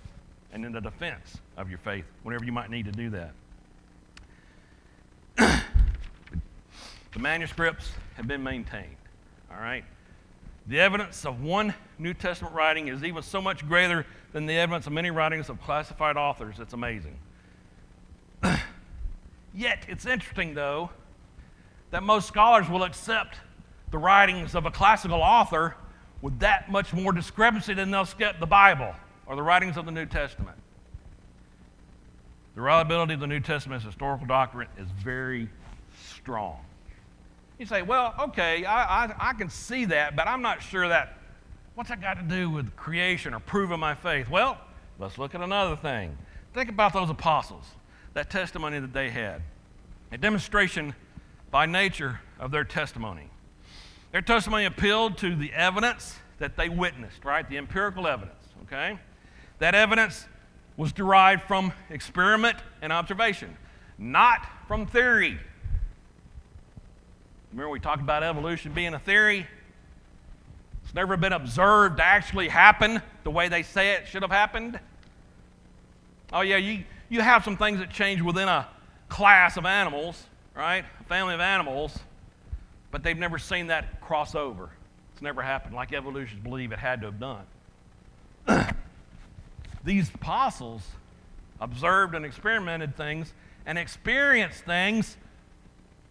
and 0.52 0.66
in 0.66 0.72
the 0.72 0.82
defense 0.82 1.38
of 1.56 1.70
your 1.70 1.78
faith 1.78 2.04
whenever 2.24 2.44
you 2.44 2.52
might 2.52 2.70
need 2.70 2.84
to 2.84 2.92
do 2.92 3.10
that. 3.10 3.32
the 7.12 7.18
manuscripts 7.18 7.90
have 8.16 8.28
been 8.28 8.42
maintained. 8.42 8.96
All 9.50 9.60
right? 9.60 9.84
The 10.66 10.78
evidence 10.80 11.24
of 11.24 11.42
one 11.42 11.72
New 11.98 12.12
Testament 12.12 12.54
writing 12.54 12.88
is 12.88 13.02
even 13.02 13.22
so 13.22 13.40
much 13.40 13.66
greater 13.66 14.04
than 14.32 14.44
the 14.44 14.58
evidence 14.58 14.86
of 14.86 14.92
many 14.92 15.10
writings 15.10 15.48
of 15.48 15.58
classified 15.62 16.18
authors. 16.18 16.56
It's 16.58 16.74
amazing. 16.74 17.16
Yet, 19.54 19.86
it's 19.88 20.04
interesting, 20.04 20.52
though, 20.52 20.90
that 21.90 22.02
most 22.02 22.28
scholars 22.28 22.68
will 22.68 22.82
accept 22.82 23.36
the 23.90 23.98
writings 23.98 24.54
of 24.54 24.66
a 24.66 24.70
classical 24.70 25.20
author 25.22 25.76
with 26.22 26.38
that 26.40 26.70
much 26.70 26.92
more 26.92 27.12
discrepancy 27.12 27.74
than 27.74 27.90
they'll 27.90 28.02
accept 28.02 28.40
the 28.40 28.46
Bible 28.46 28.94
or 29.26 29.36
the 29.36 29.42
writings 29.42 29.76
of 29.76 29.84
the 29.86 29.92
New 29.92 30.06
Testament. 30.06 30.56
The 32.54 32.60
reliability 32.62 33.14
of 33.14 33.20
the 33.20 33.26
New 33.26 33.40
Testament's 33.40 33.84
historical 33.84 34.26
doctrine 34.26 34.68
is 34.78 34.88
very 35.02 35.48
strong. 36.02 36.58
You 37.58 37.66
say, 37.66 37.82
well, 37.82 38.14
okay, 38.18 38.64
I, 38.64 39.06
I, 39.06 39.30
I, 39.30 39.32
can 39.34 39.48
see 39.48 39.86
that, 39.86 40.16
but 40.16 40.26
I'm 40.26 40.42
not 40.42 40.62
sure 40.62 40.88
that, 40.88 41.18
what's 41.74 41.88
that 41.88 42.00
got 42.00 42.14
to 42.14 42.22
do 42.22 42.50
with 42.50 42.74
creation 42.76 43.32
or 43.32 43.40
proving 43.40 43.80
my 43.80 43.94
faith? 43.94 44.28
Well, 44.28 44.58
let's 44.98 45.16
look 45.16 45.34
at 45.34 45.40
another 45.40 45.76
thing. 45.76 46.16
Think 46.52 46.68
about 46.68 46.92
those 46.92 47.08
apostles, 47.08 47.64
that 48.14 48.30
testimony 48.30 48.78
that 48.78 48.92
they 48.92 49.10
had, 49.10 49.42
a 50.12 50.18
demonstration 50.18 50.94
by 51.56 51.64
nature 51.64 52.20
of 52.38 52.50
their 52.50 52.64
testimony. 52.64 53.30
Their 54.12 54.20
testimony 54.20 54.66
appealed 54.66 55.16
to 55.16 55.34
the 55.34 55.54
evidence 55.54 56.18
that 56.36 56.54
they 56.54 56.68
witnessed, 56.68 57.24
right? 57.24 57.48
The 57.48 57.56
empirical 57.56 58.06
evidence, 58.06 58.44
okay? 58.64 58.98
That 59.58 59.74
evidence 59.74 60.26
was 60.76 60.92
derived 60.92 61.44
from 61.44 61.72
experiment 61.88 62.58
and 62.82 62.92
observation, 62.92 63.56
not 63.96 64.46
from 64.68 64.84
theory. 64.84 65.40
Remember, 67.52 67.70
we 67.70 67.80
talked 67.80 68.02
about 68.02 68.22
evolution 68.22 68.74
being 68.74 68.92
a 68.92 68.98
theory? 68.98 69.46
It's 70.84 70.94
never 70.94 71.16
been 71.16 71.32
observed 71.32 71.96
to 71.96 72.04
actually 72.04 72.48
happen 72.48 73.00
the 73.24 73.30
way 73.30 73.48
they 73.48 73.62
say 73.62 73.94
it 73.94 74.08
should 74.08 74.20
have 74.20 74.30
happened. 74.30 74.78
Oh, 76.34 76.42
yeah, 76.42 76.58
you, 76.58 76.84
you 77.08 77.22
have 77.22 77.44
some 77.44 77.56
things 77.56 77.78
that 77.78 77.88
change 77.88 78.20
within 78.20 78.46
a 78.46 78.68
class 79.08 79.56
of 79.56 79.64
animals, 79.64 80.22
right? 80.56 80.84
A 81.00 81.04
family 81.04 81.34
of 81.34 81.40
animals, 81.40 81.98
but 82.90 83.02
they've 83.02 83.16
never 83.16 83.38
seen 83.38 83.66
that 83.68 84.00
cross 84.00 84.34
over. 84.34 84.70
It's 85.12 85.22
never 85.22 85.42
happened 85.42 85.74
like 85.74 85.92
evolutionists 85.92 86.42
believe 86.42 86.72
it 86.72 86.78
had 86.78 87.00
to 87.02 87.06
have 87.06 87.20
done. 87.20 87.44
These 89.84 90.12
apostles 90.14 90.82
observed 91.60 92.14
and 92.14 92.24
experimented 92.24 92.96
things 92.96 93.32
and 93.66 93.78
experienced 93.78 94.64
things 94.64 95.16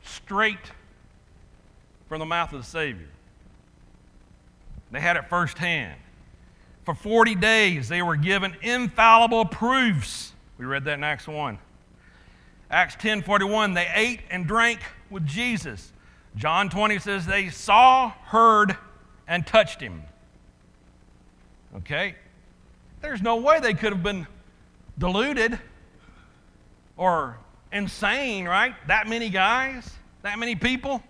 straight 0.04 0.72
from 2.08 2.20
the 2.20 2.26
mouth 2.26 2.54
of 2.54 2.62
the 2.62 2.68
Savior. 2.68 3.08
They 4.92 5.00
had 5.00 5.18
it 5.18 5.28
firsthand. 5.30 6.00
For 6.84 6.94
40 6.94 7.36
days, 7.36 7.90
they 7.90 8.02
were 8.02 8.16
given 8.16 8.56
infallible 8.62 9.46
proofs. 9.46 10.34
We 10.58 10.66
read 10.66 10.86
that 10.86 10.94
in 10.94 11.04
Acts 11.04 11.28
1. 11.28 11.58
Acts 12.70 12.96
10 12.96 13.22
41, 13.22 13.74
they 13.74 13.88
ate 13.94 14.22
and 14.30 14.48
drank 14.48 14.80
with 15.10 15.26
Jesus. 15.26 15.92
John 16.36 16.70
20 16.70 17.00
says 17.00 17.26
they 17.26 17.50
saw, 17.50 18.10
heard, 18.26 18.78
and 19.28 19.46
touched 19.46 19.80
him. 19.80 20.04
Okay? 21.78 22.16
There's 23.02 23.22
no 23.22 23.38
way 23.38 23.60
they 23.60 23.74
could 23.74 23.94
have 23.94 24.04
been 24.04 24.28
deluded 24.98 25.60
or 26.98 27.38
insane, 27.72 28.46
right? 28.46 28.76
That 28.88 29.08
many 29.08 29.30
guys, 29.30 29.90
that 30.24 30.40
many 30.40 30.56
people. 30.56 31.04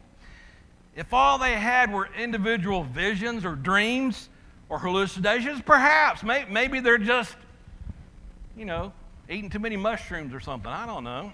If 0.96 1.14
all 1.14 1.38
they 1.38 1.54
had 1.54 1.92
were 1.92 2.10
individual 2.18 2.84
visions 2.84 3.46
or 3.46 3.56
dreams 3.56 4.30
or 4.70 4.80
hallucinations, 4.80 5.62
perhaps. 5.62 6.24
Maybe 6.24 6.80
they're 6.80 6.98
just, 6.98 7.36
you 8.58 8.66
know, 8.66 8.94
eating 9.30 9.50
too 9.50 9.60
many 9.60 9.78
mushrooms 9.78 10.34
or 10.34 10.40
something. 10.40 10.72
I 10.72 10.86
don't 10.86 11.04
know. 11.04 11.32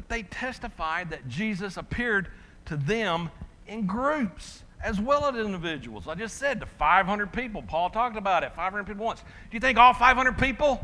But 0.00 0.08
they 0.08 0.22
testified 0.22 1.10
that 1.10 1.28
Jesus 1.28 1.76
appeared 1.76 2.28
to 2.64 2.78
them 2.78 3.30
in 3.66 3.84
groups 3.84 4.62
as 4.82 4.98
well 4.98 5.26
as 5.26 5.36
individuals. 5.36 6.08
I 6.08 6.14
just 6.14 6.38
said 6.38 6.60
to 6.60 6.66
500 6.66 7.30
people. 7.34 7.60
Paul 7.60 7.90
talked 7.90 8.16
about 8.16 8.42
it 8.42 8.54
500 8.54 8.86
people 8.86 9.04
once. 9.04 9.20
Do 9.20 9.26
you 9.50 9.60
think 9.60 9.76
all 9.76 9.92
500 9.92 10.38
people 10.38 10.80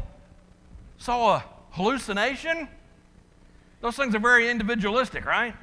saw 0.98 1.36
a 1.36 1.44
hallucination? 1.70 2.68
Those 3.80 3.96
things 3.96 4.14
are 4.14 4.18
very 4.18 4.50
individualistic, 4.50 5.24
right? 5.24 5.54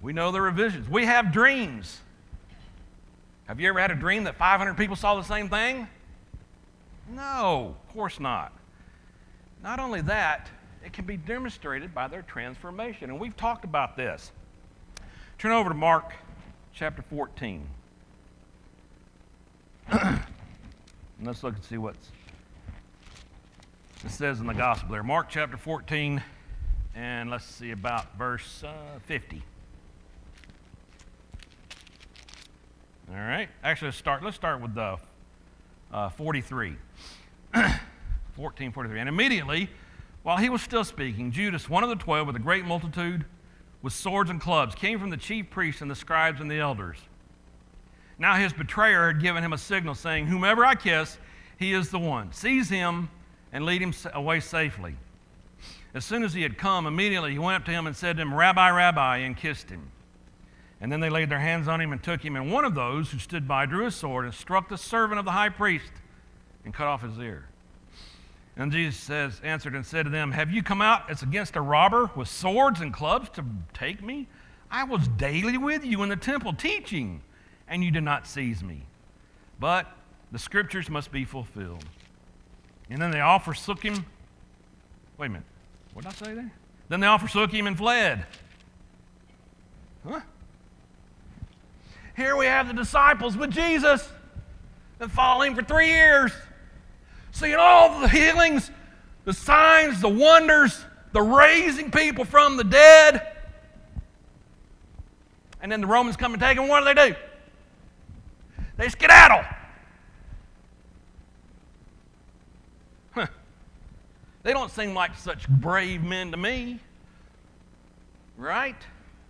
We 0.00 0.12
know 0.12 0.30
there 0.30 0.46
are 0.46 0.52
visions. 0.52 0.88
We 0.88 1.04
have 1.04 1.32
dreams. 1.32 1.98
Have 3.46 3.58
you 3.58 3.70
ever 3.70 3.80
had 3.80 3.90
a 3.90 3.96
dream 3.96 4.22
that 4.22 4.36
500 4.36 4.76
people 4.76 4.94
saw 4.94 5.16
the 5.16 5.24
same 5.24 5.48
thing? 5.48 5.88
No, 7.10 7.74
of 7.76 7.92
course 7.92 8.20
not. 8.20 8.52
Not 9.64 9.80
only 9.80 10.00
that, 10.02 10.48
it 10.84 10.92
can 10.92 11.04
be 11.04 11.16
demonstrated 11.16 11.94
by 11.94 12.08
their 12.08 12.22
transformation. 12.22 13.10
And 13.10 13.18
we've 13.18 13.36
talked 13.36 13.64
about 13.64 13.96
this. 13.96 14.32
Turn 15.38 15.52
over 15.52 15.68
to 15.68 15.74
Mark 15.74 16.12
chapter 16.72 17.02
14. 17.02 17.66
and 19.90 20.20
let's 21.24 21.42
look 21.42 21.54
and 21.54 21.64
see 21.64 21.78
what 21.78 21.94
it 24.04 24.10
says 24.10 24.40
in 24.40 24.46
the 24.46 24.54
gospel 24.54 24.90
there. 24.92 25.02
Mark 25.02 25.28
chapter 25.28 25.56
14, 25.56 26.22
and 26.94 27.30
let's 27.30 27.44
see 27.44 27.72
about 27.72 28.16
verse 28.16 28.62
uh, 28.64 28.98
50. 29.06 29.42
All 33.10 33.16
right. 33.16 33.48
Actually, 33.64 33.88
let's 33.88 33.98
start. 33.98 34.22
Let's 34.22 34.36
start 34.36 34.60
with 34.60 34.74
the 34.74 34.98
uh, 35.92 36.08
43. 36.10 36.76
1443. 37.54 39.00
And 39.00 39.08
immediately, 39.08 39.70
while 40.28 40.36
he 40.36 40.50
was 40.50 40.60
still 40.60 40.84
speaking, 40.84 41.32
Judas, 41.32 41.70
one 41.70 41.82
of 41.82 41.88
the 41.88 41.96
twelve, 41.96 42.26
with 42.26 42.36
a 42.36 42.38
great 42.38 42.66
multitude, 42.66 43.24
with 43.80 43.94
swords 43.94 44.28
and 44.28 44.38
clubs 44.38 44.74
came 44.74 45.00
from 45.00 45.08
the 45.08 45.16
chief 45.16 45.48
priests 45.48 45.80
and 45.80 45.90
the 45.90 45.94
scribes 45.94 46.42
and 46.42 46.50
the 46.50 46.58
elders. 46.58 46.98
Now 48.18 48.34
his 48.34 48.52
betrayer 48.52 49.06
had 49.06 49.22
given 49.22 49.42
him 49.42 49.54
a 49.54 49.56
signal, 49.56 49.94
saying, 49.94 50.26
Whomever 50.26 50.66
I 50.66 50.74
kiss, 50.74 51.16
he 51.58 51.72
is 51.72 51.88
the 51.88 51.98
one. 51.98 52.30
Seize 52.30 52.68
him 52.68 53.08
and 53.54 53.64
lead 53.64 53.80
him 53.80 53.94
away 54.12 54.40
safely. 54.40 54.96
As 55.94 56.04
soon 56.04 56.22
as 56.22 56.34
he 56.34 56.42
had 56.42 56.58
come, 56.58 56.86
immediately 56.86 57.32
he 57.32 57.38
went 57.38 57.56
up 57.56 57.64
to 57.64 57.72
him 57.72 57.86
and 57.86 57.96
said 57.96 58.16
to 58.16 58.22
him, 58.22 58.34
Rabbi, 58.34 58.68
Rabbi, 58.68 59.16
and 59.16 59.34
kissed 59.34 59.70
him. 59.70 59.90
And 60.82 60.92
then 60.92 61.00
they 61.00 61.08
laid 61.08 61.30
their 61.30 61.40
hands 61.40 61.68
on 61.68 61.80
him 61.80 61.90
and 61.90 62.02
took 62.02 62.22
him. 62.22 62.36
And 62.36 62.52
one 62.52 62.66
of 62.66 62.74
those 62.74 63.12
who 63.12 63.18
stood 63.18 63.48
by 63.48 63.64
drew 63.64 63.86
a 63.86 63.90
sword 63.90 64.26
and 64.26 64.34
struck 64.34 64.68
the 64.68 64.76
servant 64.76 65.18
of 65.18 65.24
the 65.24 65.32
high 65.32 65.48
priest 65.48 65.92
and 66.66 66.74
cut 66.74 66.86
off 66.86 67.00
his 67.00 67.18
ear. 67.18 67.47
And 68.58 68.72
Jesus 68.72 68.96
says, 68.96 69.40
answered 69.44 69.76
and 69.76 69.86
said 69.86 70.02
to 70.02 70.10
them, 70.10 70.32
Have 70.32 70.50
you 70.50 70.64
come 70.64 70.82
out 70.82 71.08
as 71.08 71.22
against 71.22 71.54
a 71.54 71.60
robber 71.60 72.10
with 72.16 72.26
swords 72.26 72.80
and 72.80 72.92
clubs 72.92 73.28
to 73.30 73.44
take 73.72 74.02
me? 74.02 74.26
I 74.68 74.82
was 74.82 75.06
daily 75.06 75.56
with 75.56 75.84
you 75.84 76.02
in 76.02 76.08
the 76.08 76.16
temple 76.16 76.52
teaching, 76.52 77.22
and 77.68 77.84
you 77.84 77.92
did 77.92 78.02
not 78.02 78.26
seize 78.26 78.64
me. 78.64 78.82
But 79.60 79.86
the 80.32 80.40
scriptures 80.40 80.90
must 80.90 81.12
be 81.12 81.24
fulfilled. 81.24 81.84
And 82.90 83.00
then 83.00 83.12
they 83.12 83.20
all 83.20 83.38
forsook 83.38 83.80
him. 83.80 84.04
Wait 85.18 85.26
a 85.26 85.30
minute. 85.30 85.46
What 85.94 86.04
did 86.04 86.12
I 86.12 86.26
say 86.26 86.34
there? 86.34 86.52
Then 86.88 86.98
they 86.98 87.06
all 87.06 87.18
forsook 87.18 87.52
him 87.52 87.68
and 87.68 87.78
fled. 87.78 88.26
Huh? 90.06 90.20
Here 92.16 92.36
we 92.36 92.46
have 92.46 92.66
the 92.66 92.74
disciples 92.74 93.36
with 93.36 93.52
Jesus 93.52 94.08
that 94.98 95.04
and 95.04 95.12
following 95.12 95.54
for 95.54 95.62
three 95.62 95.90
years. 95.90 96.32
Seeing 97.38 97.54
all 97.54 98.00
the 98.00 98.08
healings, 98.08 98.68
the 99.24 99.32
signs, 99.32 100.00
the 100.00 100.08
wonders, 100.08 100.84
the 101.12 101.22
raising 101.22 101.92
people 101.92 102.24
from 102.24 102.56
the 102.56 102.64
dead. 102.64 103.36
And 105.62 105.70
then 105.70 105.80
the 105.80 105.86
Romans 105.86 106.16
come 106.16 106.32
and 106.32 106.42
take 106.42 106.56
them. 106.56 106.66
What 106.66 106.80
do 106.80 106.92
they 106.92 107.10
do? 107.10 107.16
They 108.76 108.88
skedaddle. 108.88 109.44
Huh. 113.12 113.28
They 114.42 114.52
don't 114.52 114.72
seem 114.72 114.92
like 114.92 115.16
such 115.16 115.48
brave 115.48 116.02
men 116.02 116.32
to 116.32 116.36
me. 116.36 116.80
Right? 118.36 118.74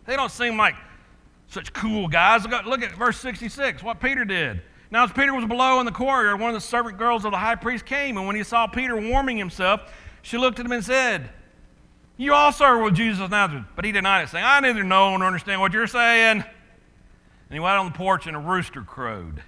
They 0.07 0.16
don't 0.16 0.33
seem 0.33 0.57
like 0.57 0.77
such 1.49 1.75
cool 1.75 2.09
guys. 2.09 2.47
Look 2.47 2.83
at 2.83 2.92
verse 2.92 3.18
66, 3.18 3.83
what 3.83 4.01
Peter 4.01 4.25
did. 4.25 4.62
Now, 4.90 5.05
as 5.05 5.12
Peter 5.12 5.35
was 5.35 5.44
below 5.44 5.81
in 5.81 5.87
the 5.87 5.92
courtyard, 5.92 6.40
one 6.40 6.48
of 6.48 6.55
the 6.55 6.66
servant 6.66 6.96
girls 6.96 7.24
of 7.24 7.33
the 7.33 7.38
high 7.38 7.57
priest 7.57 7.85
came, 7.85 8.16
and 8.16 8.27
when 8.27 8.37
he 8.37 8.42
saw 8.42 8.66
Peter 8.66 8.96
warming 8.96 9.37
himself, 9.37 9.92
she 10.22 10.38
looked 10.38 10.59
at 10.59 10.66
him 10.66 10.72
and 10.72 10.85
said, 10.85 11.29
You 12.16 12.33
also 12.33 12.64
are 12.64 12.83
with 12.83 12.94
Jesus 12.94 13.20
of 13.20 13.31
Nazareth. 13.31 13.66
But 13.77 13.85
he 13.85 13.92
denied 13.92 14.22
it, 14.22 14.29
saying, 14.31 14.44
I 14.46 14.61
neither 14.61 14.83
know 14.83 15.14
nor 15.16 15.27
understand 15.27 15.61
what 15.61 15.72
you're 15.72 15.87
saying. 15.87 16.42
And 16.42 17.55
he 17.55 17.61
went 17.61 17.77
on 17.77 17.87
the 17.87 17.98
porch, 17.98 18.27
and 18.27 18.35
a 18.35 18.40
rooster 18.40 18.81
crowed. 18.81 19.42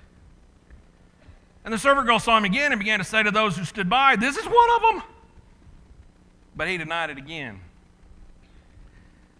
And 1.65 1.73
the 1.73 1.79
servant 1.79 2.07
girl 2.07 2.19
saw 2.19 2.37
him 2.37 2.45
again 2.45 2.73
and 2.73 2.79
began 2.79 2.99
to 2.99 3.05
say 3.05 3.23
to 3.23 3.31
those 3.31 3.57
who 3.57 3.65
stood 3.65 3.89
by, 3.89 4.17
This 4.17 4.37
is 4.37 4.45
one 4.45 4.71
of 4.77 4.83
them. 4.83 5.03
But 6.55 6.69
he 6.69 6.77
denied 6.77 7.11
it 7.11 7.19
again. 7.19 7.61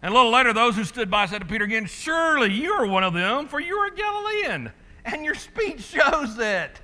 And 0.01 0.11
a 0.11 0.15
little 0.15 0.31
later, 0.31 0.51
those 0.51 0.75
who 0.75 0.83
stood 0.83 1.11
by 1.11 1.27
said 1.27 1.41
to 1.41 1.45
Peter 1.45 1.63
again, 1.63 1.85
Surely 1.85 2.51
you 2.51 2.71
are 2.71 2.87
one 2.87 3.03
of 3.03 3.13
them, 3.13 3.47
for 3.47 3.59
you 3.59 3.75
are 3.77 3.87
a 3.87 3.95
Galilean 3.95 4.71
and 5.05 5.25
your 5.25 5.35
speech 5.35 5.81
shows 5.81 6.37
it. 6.37 6.81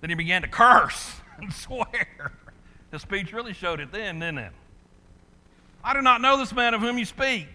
Then 0.00 0.10
he 0.10 0.16
began 0.16 0.42
to 0.42 0.48
curse 0.48 1.20
and 1.38 1.52
swear. 1.52 2.32
His 2.90 3.02
speech 3.02 3.32
really 3.32 3.52
showed 3.52 3.80
it 3.80 3.92
then, 3.92 4.18
didn't 4.18 4.38
it? 4.38 4.52
I 5.82 5.94
do 5.94 6.02
not 6.02 6.20
know 6.20 6.36
this 6.36 6.52
man 6.52 6.74
of 6.74 6.80
whom 6.80 6.98
you 6.98 7.04
speak. 7.04 7.48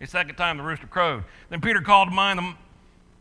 A 0.00 0.06
second 0.06 0.36
time 0.36 0.56
the 0.56 0.62
rooster 0.62 0.86
crowed. 0.86 1.24
Then 1.50 1.60
Peter 1.60 1.82
called 1.82 2.08
to 2.08 2.14
mind 2.14 2.38
the 2.38 2.54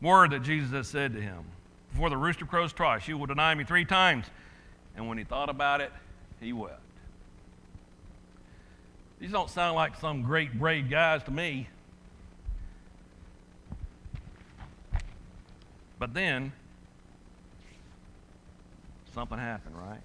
word 0.01 0.32
that 0.32 0.43
Jesus 0.43 0.71
had 0.71 0.86
said 0.86 1.13
to 1.13 1.21
him 1.21 1.43
Before 1.91 2.10
the 2.10 2.17
rooster 2.17 2.45
crows 2.45 2.71
twice, 2.71 3.08
you 3.08 3.17
will 3.17 3.25
deny 3.25 3.53
me 3.55 3.65
three 3.65 3.84
times. 3.84 4.25
And 4.95 5.08
when 5.08 5.17
he 5.17 5.23
thought 5.23 5.49
about 5.49 5.82
it, 5.82 5.91
he 6.39 6.53
wept. 6.53 6.79
These 9.19 9.32
don't 9.32 9.49
sound 9.49 9.75
like 9.75 9.99
some 9.99 10.21
great, 10.21 10.58
brave 10.58 10.89
guys 10.89 11.23
to 11.23 11.32
me. 11.32 11.67
But 15.99 16.13
then, 16.13 16.53
something 19.13 19.38
happened, 19.38 19.77
right? 19.77 19.99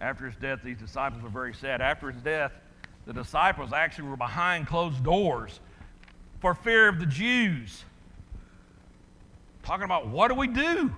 After 0.00 0.26
his 0.26 0.36
death, 0.36 0.60
these 0.64 0.78
disciples 0.78 1.22
were 1.22 1.28
very 1.28 1.52
sad. 1.52 1.82
After 1.82 2.10
his 2.10 2.22
death, 2.22 2.52
the 3.06 3.12
disciples 3.12 3.72
actually 3.72 4.08
were 4.08 4.16
behind 4.16 4.66
closed 4.66 5.04
doors 5.04 5.60
for 6.40 6.54
fear 6.54 6.88
of 6.88 6.98
the 7.00 7.06
Jews. 7.06 7.84
Talking 9.62 9.84
about 9.84 10.08
what 10.08 10.28
do 10.28 10.34
we 10.34 10.46
do? 10.46 10.94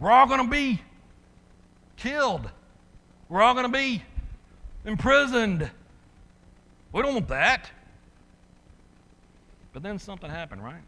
We're 0.00 0.10
all 0.10 0.26
going 0.26 0.42
to 0.42 0.50
be 0.50 0.80
killed. 1.96 2.48
We're 3.28 3.42
all 3.42 3.54
going 3.54 3.66
to 3.66 3.72
be 3.72 4.02
imprisoned. 4.84 5.70
We 6.92 7.02
don't 7.02 7.14
want 7.14 7.28
that. 7.28 7.70
But 9.72 9.82
then 9.82 9.98
something 9.98 10.30
happened, 10.30 10.64
right? 10.64 10.82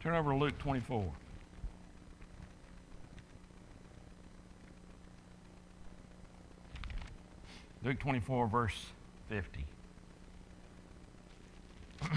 Turn 0.00 0.14
over 0.14 0.30
to 0.30 0.36
Luke 0.36 0.56
24. 0.58 1.04
Luke 7.84 7.98
24, 7.98 8.46
verse 8.48 8.86
50. 9.28 9.64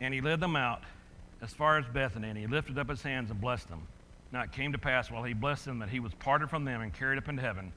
and 0.00 0.14
he 0.14 0.20
led 0.20 0.40
them 0.40 0.56
out 0.56 0.82
as 1.42 1.52
far 1.52 1.78
as 1.78 1.86
Bethany, 1.86 2.28
and 2.28 2.38
he 2.38 2.46
lifted 2.46 2.78
up 2.78 2.88
his 2.88 3.02
hands 3.02 3.30
and 3.30 3.40
blessed 3.40 3.68
them. 3.68 3.86
Now 4.32 4.42
it 4.42 4.52
came 4.52 4.72
to 4.72 4.78
pass 4.78 5.10
while 5.10 5.24
he 5.24 5.34
blessed 5.34 5.64
them 5.64 5.78
that 5.80 5.88
he 5.88 6.00
was 6.00 6.14
parted 6.14 6.48
from 6.48 6.64
them 6.64 6.80
and 6.80 6.92
carried 6.94 7.18
up 7.18 7.28
into 7.28 7.42
heaven. 7.42 7.72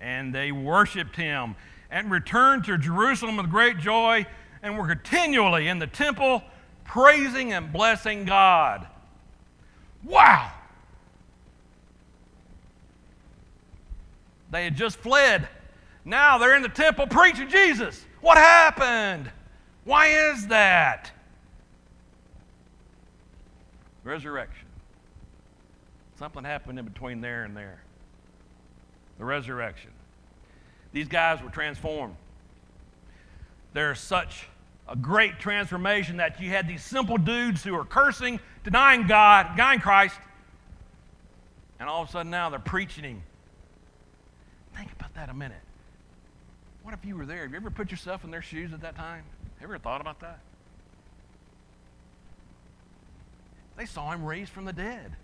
And 0.00 0.34
they 0.34 0.52
worshiped 0.52 1.16
him 1.16 1.56
and 1.90 2.10
returned 2.10 2.64
to 2.64 2.78
Jerusalem 2.78 3.36
with 3.36 3.50
great 3.50 3.78
joy 3.78 4.26
and 4.62 4.78
were 4.78 4.86
continually 4.86 5.68
in 5.68 5.78
the 5.78 5.86
temple 5.86 6.42
praising 6.84 7.52
and 7.52 7.72
blessing 7.72 8.24
God. 8.24 8.86
Wow! 10.04 10.52
They 14.50 14.64
had 14.64 14.76
just 14.76 14.98
fled. 14.98 15.48
Now 16.04 16.38
they're 16.38 16.54
in 16.54 16.62
the 16.62 16.68
temple 16.68 17.06
preaching 17.06 17.48
Jesus. 17.48 18.04
What 18.20 18.36
happened? 18.38 19.30
Why 19.84 20.30
is 20.30 20.46
that? 20.48 21.10
Resurrection. 24.04 24.66
Something 26.18 26.44
happened 26.44 26.78
in 26.78 26.84
between 26.84 27.20
there 27.20 27.44
and 27.44 27.56
there. 27.56 27.82
The 29.18 29.24
resurrection. 29.24 29.90
These 30.94 31.08
guys 31.08 31.42
were 31.42 31.50
transformed. 31.50 32.14
There's 33.74 33.98
such 33.98 34.46
a 34.88 34.94
great 34.94 35.40
transformation 35.40 36.18
that 36.18 36.40
you 36.40 36.50
had 36.50 36.68
these 36.68 36.84
simple 36.84 37.18
dudes 37.18 37.64
who 37.64 37.74
are 37.74 37.84
cursing, 37.84 38.38
denying 38.62 39.08
God, 39.08 39.56
denying 39.56 39.80
Christ, 39.80 40.16
and 41.80 41.88
all 41.88 42.02
of 42.02 42.08
a 42.08 42.12
sudden 42.12 42.30
now 42.30 42.48
they're 42.48 42.60
preaching 42.60 43.04
Him. 43.04 43.22
Think 44.76 44.92
about 44.92 45.12
that 45.14 45.28
a 45.28 45.34
minute. 45.34 45.60
What 46.84 46.94
if 46.94 47.04
you 47.04 47.16
were 47.16 47.26
there? 47.26 47.42
Have 47.42 47.50
you 47.50 47.56
ever 47.56 47.70
put 47.70 47.90
yourself 47.90 48.22
in 48.24 48.30
their 48.30 48.42
shoes 48.42 48.72
at 48.72 48.80
that 48.82 48.94
time? 48.94 49.24
Have 49.58 49.62
you 49.62 49.66
ever 49.66 49.78
thought 49.78 50.00
about 50.00 50.20
that? 50.20 50.38
They 53.76 53.86
saw 53.86 54.12
him 54.12 54.24
raised 54.24 54.52
from 54.52 54.64
the 54.64 54.72
dead. 54.72 55.16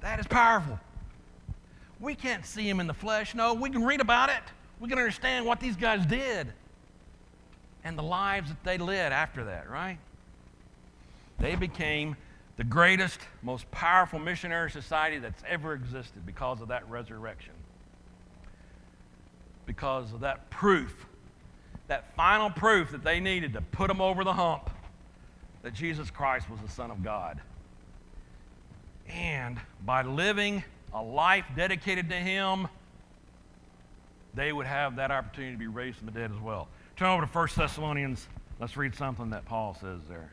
That 0.00 0.18
is 0.18 0.26
powerful. 0.26 0.80
We 2.00 2.14
can't 2.14 2.46
see 2.46 2.68
him 2.68 2.80
in 2.80 2.86
the 2.86 2.94
flesh. 2.94 3.34
No, 3.34 3.54
we 3.54 3.70
can 3.70 3.84
read 3.84 4.00
about 4.00 4.30
it. 4.30 4.42
We 4.80 4.88
can 4.88 4.98
understand 4.98 5.44
what 5.46 5.60
these 5.60 5.76
guys 5.76 6.06
did 6.06 6.52
and 7.84 7.98
the 7.98 8.02
lives 8.02 8.50
that 8.50 8.62
they 8.64 8.78
led 8.78 9.12
after 9.12 9.44
that, 9.44 9.68
right? 9.68 9.98
They 11.38 11.56
became 11.56 12.16
the 12.56 12.64
greatest, 12.64 13.20
most 13.42 13.70
powerful 13.70 14.18
missionary 14.18 14.70
society 14.70 15.18
that's 15.18 15.42
ever 15.48 15.74
existed 15.74 16.26
because 16.26 16.60
of 16.60 16.68
that 16.68 16.88
resurrection. 16.90 17.54
Because 19.66 20.12
of 20.12 20.20
that 20.20 20.50
proof, 20.50 21.06
that 21.86 22.14
final 22.14 22.50
proof 22.50 22.90
that 22.90 23.04
they 23.04 23.20
needed 23.20 23.52
to 23.52 23.60
put 23.60 23.88
them 23.88 24.00
over 24.00 24.24
the 24.24 24.32
hump 24.32 24.70
that 25.62 25.74
Jesus 25.74 26.10
Christ 26.10 26.50
was 26.50 26.60
the 26.60 26.68
Son 26.68 26.90
of 26.90 27.02
God. 27.02 27.40
And 29.08 29.58
by 29.84 30.02
living 30.02 30.64
a 30.92 31.02
life 31.02 31.44
dedicated 31.56 32.08
to 32.10 32.16
Him, 32.16 32.68
they 34.34 34.52
would 34.52 34.66
have 34.66 34.96
that 34.96 35.10
opportunity 35.10 35.52
to 35.52 35.58
be 35.58 35.66
raised 35.66 35.98
from 35.98 36.06
the 36.06 36.12
dead 36.12 36.30
as 36.30 36.40
well. 36.40 36.68
Turn 36.96 37.08
over 37.08 37.26
to 37.26 37.32
1 37.32 37.48
Thessalonians. 37.56 38.26
Let's 38.60 38.76
read 38.76 38.94
something 38.94 39.30
that 39.30 39.44
Paul 39.44 39.76
says 39.80 40.00
there. 40.08 40.30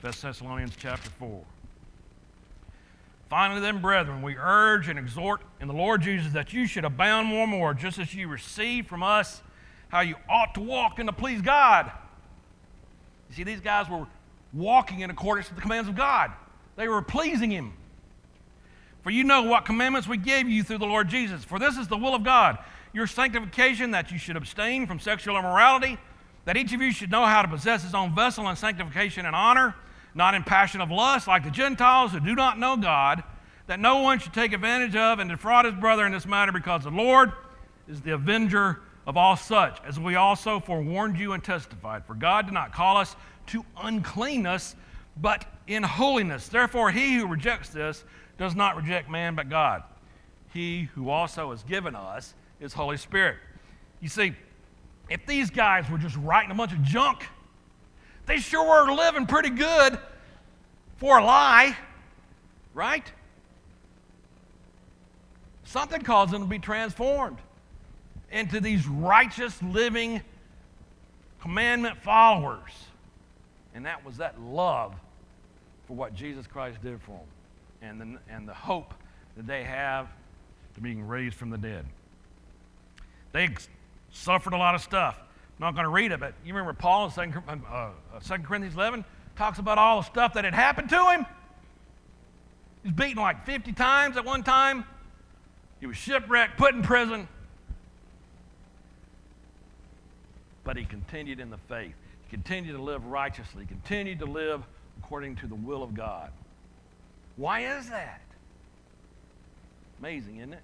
1 0.00 0.12
Thessalonians 0.22 0.74
chapter 0.78 1.10
4. 1.10 1.42
Finally, 3.28 3.60
then, 3.60 3.80
brethren, 3.82 4.22
we 4.22 4.36
urge 4.36 4.88
and 4.88 4.98
exhort 4.98 5.42
in 5.60 5.68
the 5.68 5.74
Lord 5.74 6.00
Jesus 6.00 6.32
that 6.32 6.52
you 6.52 6.66
should 6.66 6.84
abound 6.84 7.28
more 7.28 7.42
and 7.42 7.50
more, 7.50 7.74
just 7.74 7.98
as 7.98 8.14
you 8.14 8.28
received 8.28 8.88
from 8.88 9.02
us 9.02 9.42
how 9.88 10.00
you 10.00 10.14
ought 10.28 10.54
to 10.54 10.60
walk 10.60 10.98
and 10.98 11.08
to 11.08 11.12
please 11.12 11.42
God. 11.42 11.90
You 13.28 13.36
see, 13.36 13.42
these 13.42 13.60
guys 13.60 13.88
were 13.88 14.06
walking 14.52 15.00
in 15.00 15.10
accordance 15.10 15.48
with 15.48 15.56
the 15.56 15.62
commands 15.62 15.88
of 15.88 15.96
God, 15.96 16.32
they 16.76 16.88
were 16.88 17.02
pleasing 17.02 17.50
Him. 17.50 17.72
For 19.02 19.10
you 19.10 19.24
know 19.24 19.42
what 19.42 19.64
commandments 19.64 20.08
we 20.08 20.16
gave 20.16 20.48
you 20.48 20.62
through 20.62 20.78
the 20.78 20.86
Lord 20.86 21.08
Jesus. 21.08 21.44
For 21.44 21.58
this 21.58 21.76
is 21.76 21.88
the 21.88 21.96
will 21.96 22.14
of 22.14 22.24
God 22.24 22.58
your 22.92 23.06
sanctification, 23.06 23.90
that 23.92 24.10
you 24.10 24.18
should 24.18 24.36
abstain 24.36 24.86
from 24.86 24.98
sexual 24.98 25.36
immorality, 25.36 25.98
that 26.44 26.56
each 26.56 26.72
of 26.72 26.80
you 26.80 26.90
should 26.90 27.10
know 27.10 27.24
how 27.24 27.42
to 27.42 27.48
possess 27.48 27.82
his 27.82 27.94
own 27.94 28.14
vessel 28.14 28.48
in 28.48 28.56
sanctification 28.56 29.26
and 29.26 29.36
honor, 29.36 29.74
not 30.14 30.34
in 30.34 30.42
passion 30.42 30.80
of 30.80 30.90
lust, 30.90 31.28
like 31.28 31.44
the 31.44 31.50
Gentiles 31.50 32.12
who 32.12 32.20
do 32.20 32.34
not 32.34 32.58
know 32.58 32.76
God, 32.76 33.22
that 33.66 33.78
no 33.78 34.00
one 34.00 34.18
should 34.18 34.32
take 34.32 34.52
advantage 34.52 34.96
of 34.96 35.18
and 35.18 35.28
defraud 35.28 35.66
his 35.66 35.74
brother 35.74 36.06
in 36.06 36.12
this 36.12 36.26
matter, 36.26 36.50
because 36.50 36.84
the 36.84 36.90
Lord 36.90 37.32
is 37.86 38.00
the 38.00 38.12
avenger 38.12 38.80
of 39.08 39.16
all 39.16 39.36
such, 39.36 39.78
as 39.86 39.98
we 39.98 40.16
also 40.16 40.60
forewarned 40.60 41.18
you 41.18 41.32
and 41.32 41.42
testified. 41.42 42.04
For 42.04 42.14
God 42.14 42.44
did 42.44 42.52
not 42.52 42.74
call 42.74 42.98
us 42.98 43.16
to 43.46 43.64
uncleanness, 43.82 44.76
but 45.16 45.46
in 45.66 45.82
holiness. 45.82 46.48
Therefore, 46.48 46.90
he 46.90 47.14
who 47.14 47.26
rejects 47.26 47.70
this 47.70 48.04
does 48.36 48.54
not 48.54 48.76
reject 48.76 49.08
man, 49.08 49.34
but 49.34 49.48
God. 49.48 49.82
He 50.52 50.90
who 50.94 51.08
also 51.08 51.52
has 51.52 51.62
given 51.62 51.96
us 51.96 52.34
is 52.60 52.74
Holy 52.74 52.98
Spirit. 52.98 53.38
You 54.02 54.10
see, 54.10 54.34
if 55.08 55.24
these 55.24 55.48
guys 55.48 55.88
were 55.90 55.98
just 55.98 56.16
writing 56.16 56.50
a 56.50 56.54
bunch 56.54 56.72
of 56.72 56.82
junk, 56.82 57.26
they 58.26 58.36
sure 58.36 58.86
were 58.86 58.92
living 58.92 59.24
pretty 59.24 59.50
good 59.50 59.98
for 60.98 61.16
a 61.16 61.24
lie, 61.24 61.74
right? 62.74 63.10
Something 65.64 66.02
caused 66.02 66.30
them 66.30 66.42
to 66.42 66.48
be 66.48 66.58
transformed 66.58 67.38
into 68.30 68.60
these 68.60 68.86
righteous, 68.86 69.62
living, 69.62 70.20
commandment 71.40 71.98
followers. 72.02 72.72
And 73.74 73.86
that 73.86 74.04
was 74.04 74.16
that 74.18 74.40
love 74.40 74.94
for 75.86 75.94
what 75.94 76.14
Jesus 76.14 76.46
Christ 76.46 76.82
did 76.82 77.00
for 77.00 77.12
them 77.12 77.20
and 77.80 78.00
the, 78.00 78.32
and 78.32 78.48
the 78.48 78.54
hope 78.54 78.94
that 79.36 79.46
they 79.46 79.64
have 79.64 80.08
to 80.74 80.80
being 80.80 81.06
raised 81.06 81.36
from 81.36 81.50
the 81.50 81.58
dead. 81.58 81.84
They 83.32 83.48
suffered 84.10 84.52
a 84.52 84.56
lot 84.56 84.74
of 84.74 84.80
stuff. 84.80 85.18
I'm 85.18 85.60
not 85.60 85.74
going 85.74 85.84
to 85.84 85.90
read 85.90 86.12
it, 86.12 86.20
but 86.20 86.34
you 86.44 86.52
remember 86.54 86.72
Paul 86.72 87.06
in 87.06 87.32
2, 87.32 87.42
uh, 87.48 87.90
2 88.22 88.34
uh, 88.34 88.38
Corinthians 88.38 88.74
11 88.74 89.04
talks 89.36 89.58
about 89.58 89.78
all 89.78 90.00
the 90.00 90.06
stuff 90.06 90.34
that 90.34 90.44
had 90.44 90.54
happened 90.54 90.88
to 90.90 91.10
him. 91.10 91.26
He 92.82 92.88
was 92.88 92.96
beaten 92.96 93.22
like 93.22 93.44
50 93.44 93.72
times 93.72 94.16
at 94.16 94.24
one 94.24 94.42
time. 94.42 94.84
He 95.80 95.86
was 95.86 95.96
shipwrecked, 95.96 96.56
put 96.58 96.74
in 96.74 96.82
prison. 96.82 97.28
But 100.68 100.76
he 100.76 100.84
continued 100.84 101.40
in 101.40 101.48
the 101.48 101.56
faith. 101.56 101.94
He 102.24 102.28
continued 102.28 102.76
to 102.76 102.82
live 102.82 103.06
righteously. 103.06 103.62
He 103.62 103.68
continued 103.68 104.18
to 104.18 104.26
live 104.26 104.62
according 104.98 105.36
to 105.36 105.46
the 105.46 105.54
will 105.54 105.82
of 105.82 105.94
God. 105.94 106.30
Why 107.38 107.60
is 107.60 107.88
that? 107.88 108.20
Amazing, 109.98 110.36
isn't 110.36 110.52
it? 110.52 110.62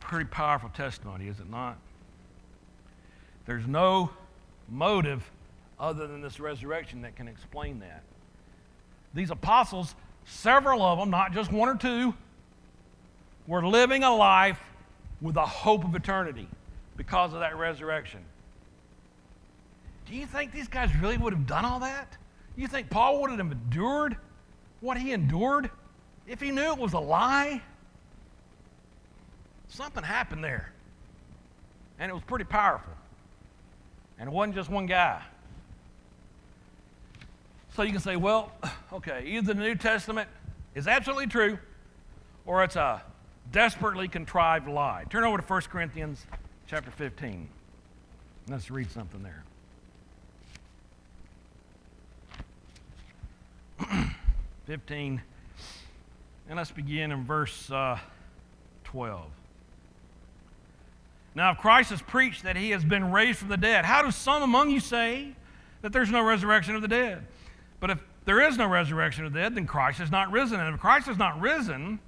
Pretty 0.00 0.24
powerful 0.24 0.70
testimony, 0.70 1.28
is 1.28 1.38
it 1.38 1.50
not? 1.50 1.76
There's 3.44 3.66
no 3.66 4.08
motive 4.70 5.30
other 5.78 6.06
than 6.06 6.22
this 6.22 6.40
resurrection 6.40 7.02
that 7.02 7.14
can 7.14 7.28
explain 7.28 7.80
that. 7.80 8.04
These 9.12 9.30
apostles, 9.30 9.94
several 10.24 10.80
of 10.80 10.98
them, 10.98 11.10
not 11.10 11.34
just 11.34 11.52
one 11.52 11.68
or 11.68 11.76
two, 11.76 12.14
were 13.46 13.66
living 13.66 14.02
a 14.02 14.16
life 14.16 14.60
with 15.20 15.36
a 15.36 15.44
hope 15.44 15.84
of 15.84 15.94
eternity 15.94 16.48
because 16.96 17.32
of 17.32 17.40
that 17.40 17.56
resurrection. 17.56 18.20
Do 20.06 20.14
you 20.14 20.26
think 20.26 20.52
these 20.52 20.68
guys 20.68 20.94
really 20.96 21.16
would 21.16 21.32
have 21.32 21.46
done 21.46 21.64
all 21.64 21.80
that? 21.80 22.16
You 22.56 22.68
think 22.68 22.90
Paul 22.90 23.20
would 23.20 23.30
have 23.30 23.40
endured 23.40 24.16
what 24.80 24.96
he 24.96 25.12
endured 25.12 25.70
if 26.26 26.40
he 26.40 26.50
knew 26.50 26.72
it 26.72 26.78
was 26.78 26.92
a 26.92 26.98
lie? 26.98 27.60
Something 29.68 30.02
happened 30.02 30.44
there. 30.44 30.72
And 31.98 32.10
it 32.10 32.14
was 32.14 32.22
pretty 32.22 32.44
powerful. 32.44 32.92
And 34.18 34.28
it 34.28 34.32
wasn't 34.32 34.54
just 34.54 34.70
one 34.70 34.86
guy. 34.86 35.22
So 37.74 37.82
you 37.82 37.90
can 37.90 38.00
say, 38.00 38.16
well, 38.16 38.52
okay, 38.92 39.24
either 39.26 39.52
the 39.52 39.60
New 39.60 39.74
Testament 39.74 40.28
is 40.74 40.86
absolutely 40.86 41.26
true 41.26 41.58
or 42.46 42.62
it's 42.64 42.76
a 42.76 43.02
desperately 43.52 44.08
contrived 44.08 44.68
lie. 44.68 45.04
Turn 45.10 45.24
over 45.24 45.38
to 45.38 45.42
1 45.42 45.62
Corinthians 45.62 46.26
chapter 46.66 46.90
15. 46.90 47.48
Let's 48.48 48.70
read 48.70 48.90
something 48.90 49.22
there. 49.22 49.44
15. 54.66 55.22
And 56.48 56.56
let's 56.56 56.70
begin 56.70 57.12
in 57.12 57.24
verse 57.24 57.70
uh, 57.70 57.98
12. 58.84 59.24
Now, 61.34 61.52
if 61.52 61.58
Christ 61.58 61.90
has 61.90 62.00
preached 62.00 62.44
that 62.44 62.56
he 62.56 62.70
has 62.70 62.84
been 62.84 63.12
raised 63.12 63.38
from 63.38 63.48
the 63.48 63.56
dead, 63.56 63.84
how 63.84 64.02
do 64.02 64.10
some 64.10 64.42
among 64.42 64.70
you 64.70 64.80
say 64.80 65.34
that 65.82 65.92
there's 65.92 66.10
no 66.10 66.22
resurrection 66.22 66.74
of 66.74 66.82
the 66.82 66.88
dead? 66.88 67.26
But 67.78 67.90
if 67.90 67.98
there 68.24 68.40
is 68.40 68.56
no 68.56 68.66
resurrection 68.66 69.24
of 69.24 69.32
the 69.32 69.40
dead, 69.40 69.54
then 69.54 69.66
Christ 69.66 69.98
has 69.98 70.10
not 70.10 70.32
risen. 70.32 70.58
And 70.58 70.74
if 70.74 70.80
Christ 70.80 71.06
has 71.06 71.18
not 71.18 71.40
risen, 71.40 72.00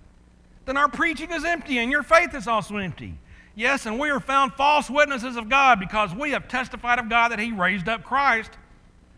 then 0.64 0.76
our 0.76 0.88
preaching 0.88 1.30
is 1.30 1.44
empty 1.44 1.78
and 1.78 1.90
your 1.90 2.02
faith 2.02 2.34
is 2.34 2.48
also 2.48 2.78
empty. 2.78 3.18
Yes, 3.58 3.86
and 3.86 3.98
we 3.98 4.08
are 4.10 4.20
found 4.20 4.52
false 4.52 4.88
witnesses 4.88 5.34
of 5.34 5.48
God 5.48 5.80
because 5.80 6.14
we 6.14 6.30
have 6.30 6.46
testified 6.46 7.00
of 7.00 7.08
God 7.08 7.32
that 7.32 7.40
he 7.40 7.50
raised 7.50 7.88
up 7.88 8.04
Christ, 8.04 8.52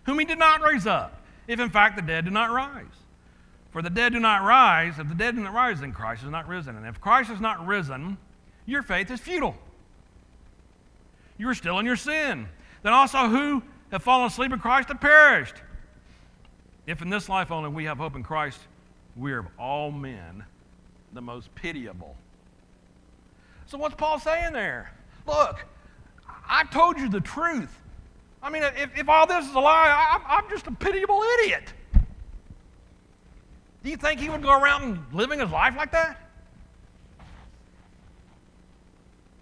whom 0.05 0.19
he 0.19 0.25
did 0.25 0.39
not 0.39 0.63
raise 0.63 0.87
up, 0.87 1.23
if 1.47 1.61
in 1.61 1.69
fact 1.69 1.95
the 1.95 2.01
dead 2.01 2.25
do 2.25 2.31
not 2.31 2.51
rise. 2.51 2.87
For 3.71 3.83
the 3.83 3.91
dead 3.91 4.15
do 4.15 4.19
not 4.19 4.43
rise. 4.43 4.99
If 4.99 5.11
the 5.11 5.15
dead 5.15 5.37
do 5.37 5.43
not 5.43 5.53
rise, 5.53 5.81
then 5.81 5.93
Christ 5.93 6.23
is 6.23 6.31
not 6.31 6.49
risen. 6.49 6.75
And 6.75 6.87
if 6.87 7.03
Christ 7.03 7.31
is 7.31 7.39
not 7.39 7.67
risen, 7.67 8.17
your 8.65 8.83
faith 8.83 9.11
is 9.11 9.21
futile. 9.21 9.59
You 11.37 11.47
are 11.51 11.55
still 11.55 11.79
in 11.79 11.85
your 11.85 11.97
sin. 11.97 12.49
Then 12.83 12.95
also, 12.95 13.29
who 13.29 13.63
have 13.93 14.03
fallen 14.03 14.27
asleep 14.27 14.55
in 14.55 14.59
Christ 14.59 14.89
have 14.89 15.03
perished. 15.03 15.57
If 16.87 17.03
in 17.03 17.11
this 17.11 17.29
life 17.29 17.51
only 17.51 17.69
we 17.69 17.85
have 17.85 17.99
hope 17.99 18.17
in 18.17 18.23
Christ, 18.23 18.61
we 19.17 19.33
are 19.33 19.41
of 19.41 19.49
all 19.59 19.91
men 19.91 20.45
the 21.13 21.21
most 21.21 21.55
pitiable. 21.55 22.17
So, 23.71 23.79
what's 23.79 23.95
Paul 23.95 24.19
saying 24.19 24.53
there? 24.53 24.91
Look, 25.29 25.65
I 26.49 26.65
told 26.65 26.99
you 26.99 27.09
the 27.09 27.21
truth. 27.21 27.73
I 28.43 28.51
mean, 28.51 28.65
if, 28.65 28.99
if 28.99 29.09
all 29.09 29.29
this 29.29 29.47
is 29.47 29.55
a 29.55 29.61
lie, 29.61 29.87
I, 29.89 30.39
I'm 30.39 30.51
just 30.51 30.67
a 30.67 30.73
pitiable 30.73 31.23
idiot. 31.39 31.73
Do 33.85 33.91
you 33.91 33.97
think 33.97 34.19
he 34.19 34.29
would 34.29 34.43
go 34.43 34.51
around 34.51 34.99
living 35.13 35.39
his 35.39 35.51
life 35.51 35.77
like 35.77 35.93
that? 35.93 36.21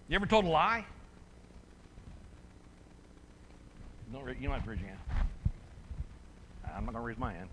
You 0.08 0.16
ever 0.16 0.26
told 0.26 0.44
a 0.44 0.48
lie? 0.48 0.84
Don't, 4.12 4.28
you 4.28 4.48
don't 4.48 4.52
have 4.52 4.64
to 4.64 4.70
raise 4.70 4.80
your 4.80 4.88
hand. 4.88 5.00
I'm 6.76 6.84
not 6.84 6.92
going 6.92 7.02
to 7.02 7.06
raise 7.06 7.18
my 7.18 7.32
hand. 7.32 7.48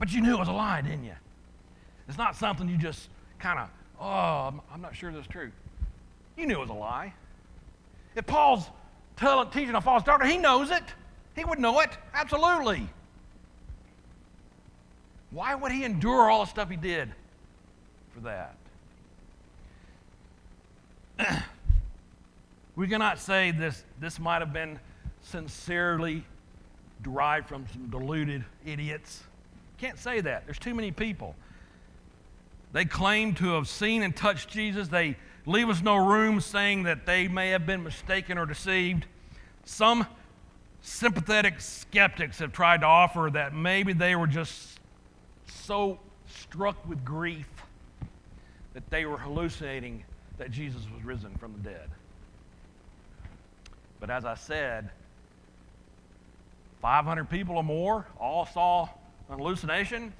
But 0.00 0.12
you 0.12 0.20
knew 0.20 0.34
it 0.34 0.38
was 0.40 0.48
a 0.48 0.52
lie, 0.52 0.80
didn't 0.80 1.04
you? 1.04 1.14
It's 2.08 2.18
not 2.18 2.34
something 2.34 2.68
you 2.68 2.76
just 2.76 3.08
kind 3.38 3.60
of, 3.60 3.68
oh, 4.02 4.48
I'm, 4.48 4.60
I'm, 4.72 4.80
not 4.80 4.94
sure 4.96 5.12
this 5.12 5.22
is 5.22 5.26
true. 5.28 5.50
You 6.36 6.46
knew 6.46 6.54
it 6.54 6.60
was 6.60 6.70
a 6.70 6.74
lie. 6.74 7.14
If 8.14 8.26
Paul's 8.26 8.68
telling, 9.16 9.50
teaching 9.50 9.74
a 9.74 9.80
false 9.80 10.02
doctrine, 10.02 10.30
he 10.30 10.38
knows 10.38 10.70
it. 10.70 10.82
He 11.36 11.44
would 11.44 11.58
know 11.58 11.80
it. 11.80 11.90
Absolutely. 12.12 12.88
Why 15.30 15.54
would 15.54 15.72
he 15.72 15.84
endure 15.84 16.30
all 16.30 16.44
the 16.44 16.50
stuff 16.50 16.68
he 16.68 16.76
did 16.76 17.10
for 18.12 18.20
that? 18.20 18.54
we 22.76 22.88
cannot 22.88 23.18
say 23.18 23.50
this, 23.50 23.84
this 24.00 24.18
might 24.18 24.40
have 24.40 24.52
been 24.52 24.78
sincerely 25.22 26.24
derived 27.02 27.48
from 27.48 27.66
some 27.72 27.88
deluded 27.88 28.44
idiots. 28.66 29.22
Can't 29.78 29.98
say 29.98 30.20
that. 30.20 30.44
There's 30.44 30.58
too 30.58 30.74
many 30.74 30.90
people. 30.90 31.34
They 32.72 32.84
claim 32.84 33.34
to 33.34 33.54
have 33.54 33.68
seen 33.68 34.02
and 34.02 34.16
touched 34.16 34.48
Jesus. 34.48 34.88
They 34.88 35.16
leave 35.44 35.68
us 35.68 35.82
no 35.82 35.96
room 35.96 36.40
saying 36.40 36.84
that 36.84 37.06
they 37.06 37.28
may 37.28 37.50
have 37.50 37.66
been 37.66 37.82
mistaken 37.82 38.38
or 38.38 38.46
deceived. 38.46 39.06
Some 39.64 40.06
sympathetic 40.80 41.60
skeptics 41.60 42.38
have 42.38 42.52
tried 42.52 42.80
to 42.80 42.86
offer 42.86 43.30
that 43.32 43.54
maybe 43.54 43.92
they 43.92 44.16
were 44.16 44.26
just 44.26 44.80
so 45.46 46.00
struck 46.26 46.88
with 46.88 47.04
grief 47.04 47.48
that 48.74 48.88
they 48.90 49.04
were 49.04 49.18
hallucinating 49.18 50.04
that 50.38 50.50
Jesus 50.50 50.82
was 50.94 51.04
risen 51.04 51.36
from 51.36 51.52
the 51.52 51.70
dead. 51.70 51.90
But 54.00 54.10
as 54.10 54.24
I 54.24 54.34
said, 54.34 54.90
500 56.80 57.30
people 57.30 57.56
or 57.56 57.62
more 57.62 58.06
all 58.18 58.46
saw 58.46 58.88
An 59.30 59.38
hallucination? 59.38 60.12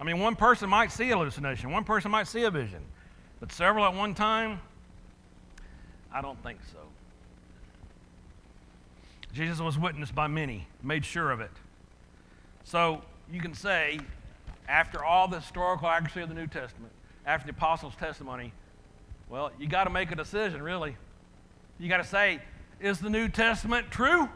I 0.00 0.04
mean, 0.04 0.20
one 0.20 0.36
person 0.36 0.68
might 0.68 0.92
see 0.92 1.10
a 1.10 1.16
hallucination, 1.16 1.72
one 1.72 1.84
person 1.84 2.10
might 2.10 2.28
see 2.28 2.44
a 2.44 2.50
vision, 2.50 2.82
but 3.40 3.52
several 3.52 3.84
at 3.84 3.94
one 3.94 4.14
time? 4.14 4.60
I 6.12 6.20
don't 6.20 6.40
think 6.42 6.60
so. 6.72 6.78
Jesus 9.32 9.60
was 9.60 9.78
witnessed 9.78 10.14
by 10.14 10.26
many, 10.26 10.66
made 10.82 11.04
sure 11.04 11.30
of 11.30 11.40
it. 11.40 11.50
So 12.64 13.02
you 13.30 13.40
can 13.40 13.54
say, 13.54 14.00
after 14.68 15.04
all 15.04 15.28
the 15.28 15.40
historical 15.40 15.88
accuracy 15.88 16.22
of 16.22 16.28
the 16.28 16.34
New 16.34 16.46
Testament, 16.46 16.92
after 17.26 17.46
the 17.46 17.56
apostles' 17.56 17.94
testimony, 17.96 18.52
well, 19.28 19.50
you 19.58 19.68
got 19.68 19.84
to 19.84 19.90
make 19.90 20.10
a 20.10 20.16
decision, 20.16 20.62
really. 20.62 20.96
You 21.78 21.88
got 21.88 21.98
to 21.98 22.04
say, 22.04 22.40
is 22.80 22.98
the 22.98 23.10
New 23.10 23.28
Testament 23.28 23.90
true? 23.90 24.28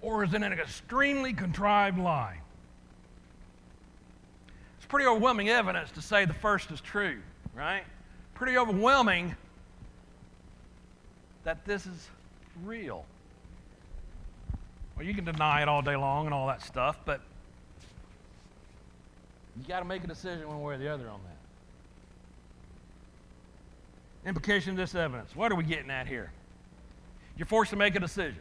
Or 0.00 0.24
is 0.24 0.34
it 0.34 0.42
an 0.42 0.52
extremely 0.52 1.32
contrived 1.32 1.98
lie? 1.98 2.40
Pretty 4.88 5.06
overwhelming 5.06 5.50
evidence 5.50 5.90
to 5.92 6.02
say 6.02 6.24
the 6.24 6.34
first 6.34 6.70
is 6.70 6.80
true, 6.80 7.18
right? 7.54 7.84
Pretty 8.34 8.56
overwhelming 8.56 9.36
that 11.44 11.64
this 11.64 11.86
is 11.86 12.08
real. 12.64 13.04
Well, 14.96 15.06
you 15.06 15.14
can 15.14 15.24
deny 15.24 15.62
it 15.62 15.68
all 15.68 15.82
day 15.82 15.96
long 15.96 16.24
and 16.26 16.34
all 16.34 16.46
that 16.48 16.62
stuff, 16.62 16.98
but 17.04 17.20
you 19.56 19.66
got 19.68 19.80
to 19.80 19.84
make 19.84 20.04
a 20.04 20.06
decision 20.06 20.48
one 20.48 20.60
way 20.62 20.74
or 20.74 20.78
the 20.78 20.88
other 20.88 21.08
on 21.08 21.20
that. 24.24 24.28
Implication 24.28 24.72
of 24.72 24.76
this 24.76 24.94
evidence. 24.94 25.36
What 25.36 25.52
are 25.52 25.54
we 25.54 25.64
getting 25.64 25.90
at 25.90 26.06
here? 26.06 26.32
You're 27.36 27.46
forced 27.46 27.70
to 27.70 27.76
make 27.76 27.94
a 27.94 28.00
decision. 28.00 28.40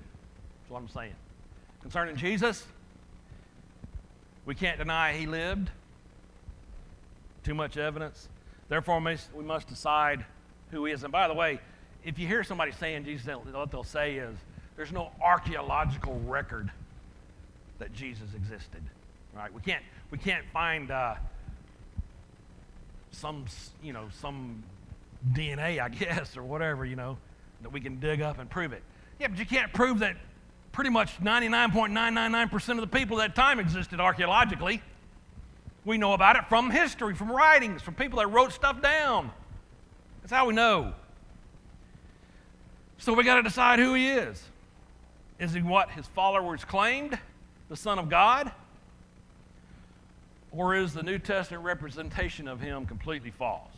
That's 0.61 0.71
what 0.71 0.79
I'm 0.79 0.89
saying. 0.89 1.13
Concerning 1.81 2.15
Jesus, 2.15 2.65
we 4.45 4.55
can't 4.55 4.77
deny 4.77 5.13
he 5.13 5.25
lived. 5.25 5.69
Too 7.47 7.53
much 7.53 7.77
evidence. 7.77 8.27
Therefore, 8.67 8.99
we 8.99 9.43
must 9.45 9.69
decide 9.69 10.25
who 10.69 10.83
he 10.83 10.91
is. 10.91 11.03
And 11.03 11.13
by 11.13 11.29
the 11.29 11.33
way, 11.33 11.61
if 12.03 12.19
you 12.19 12.27
hear 12.27 12.43
somebody 12.43 12.73
saying 12.73 13.05
Jesus, 13.05 13.25
what 13.53 13.71
they'll 13.71 13.85
say 13.85 14.15
is, 14.15 14.35
there's 14.75 14.91
no 14.91 15.11
archaeological 15.23 16.19
record 16.25 16.69
that 17.79 17.93
Jesus 17.93 18.27
existed. 18.35 18.83
Right? 19.33 19.53
We 19.53 19.61
can't, 19.61 19.81
we 20.11 20.17
can't 20.17 20.43
find 20.51 20.91
uh, 20.91 21.15
some, 23.11 23.45
you 23.81 23.93
know, 23.93 24.09
some 24.19 24.61
DNA, 25.31 25.79
I 25.79 25.87
guess, 25.87 26.35
or 26.35 26.43
whatever, 26.43 26.83
you 26.83 26.97
know, 26.97 27.17
that 27.61 27.71
we 27.71 27.79
can 27.79 27.97
dig 28.01 28.21
up 28.21 28.39
and 28.39 28.49
prove 28.49 28.73
it. 28.73 28.83
Yeah, 29.19 29.29
but 29.29 29.39
you 29.39 29.45
can't 29.45 29.71
prove 29.71 29.99
that 29.99 30.17
pretty 30.73 30.89
much 30.89 31.17
99.999% 31.21 32.69
of 32.71 32.81
the 32.81 32.87
people 32.87 33.21
at 33.21 33.33
that 33.33 33.41
time 33.41 33.61
existed 33.61 34.01
archaeologically. 34.01 34.81
We 35.87 35.97
know 35.97 36.11
about 36.11 36.35
it 36.35 36.43
from 36.49 36.69
history, 36.69 37.15
from 37.15 37.31
writings, 37.31 37.81
from 37.81 37.93
people 37.93 38.19
that 38.19 38.27
wrote 38.27 38.51
stuff 38.51 38.81
down. 38.81 39.31
That's 40.21 40.33
how 40.33 40.45
we 40.45 40.53
know. 40.53 40.93
So 42.97 43.13
we 43.13 43.23
got 43.23 43.35
to 43.35 43.41
decide 43.41 43.79
who 43.79 43.93
he 43.93 44.09
is. 44.09 44.43
Is 45.39 45.53
he 45.53 45.61
what 45.61 45.89
his 45.91 46.05
followers 46.07 46.65
claimed, 46.65 47.17
the 47.69 47.77
Son 47.77 47.99
of 47.99 48.09
God? 48.09 48.51
Or 50.51 50.75
is 50.75 50.93
the 50.93 51.03
New 51.03 51.19
Testament 51.19 51.63
representation 51.63 52.49
of 52.49 52.59
him 52.59 52.85
completely 52.85 53.31
false? 53.31 53.71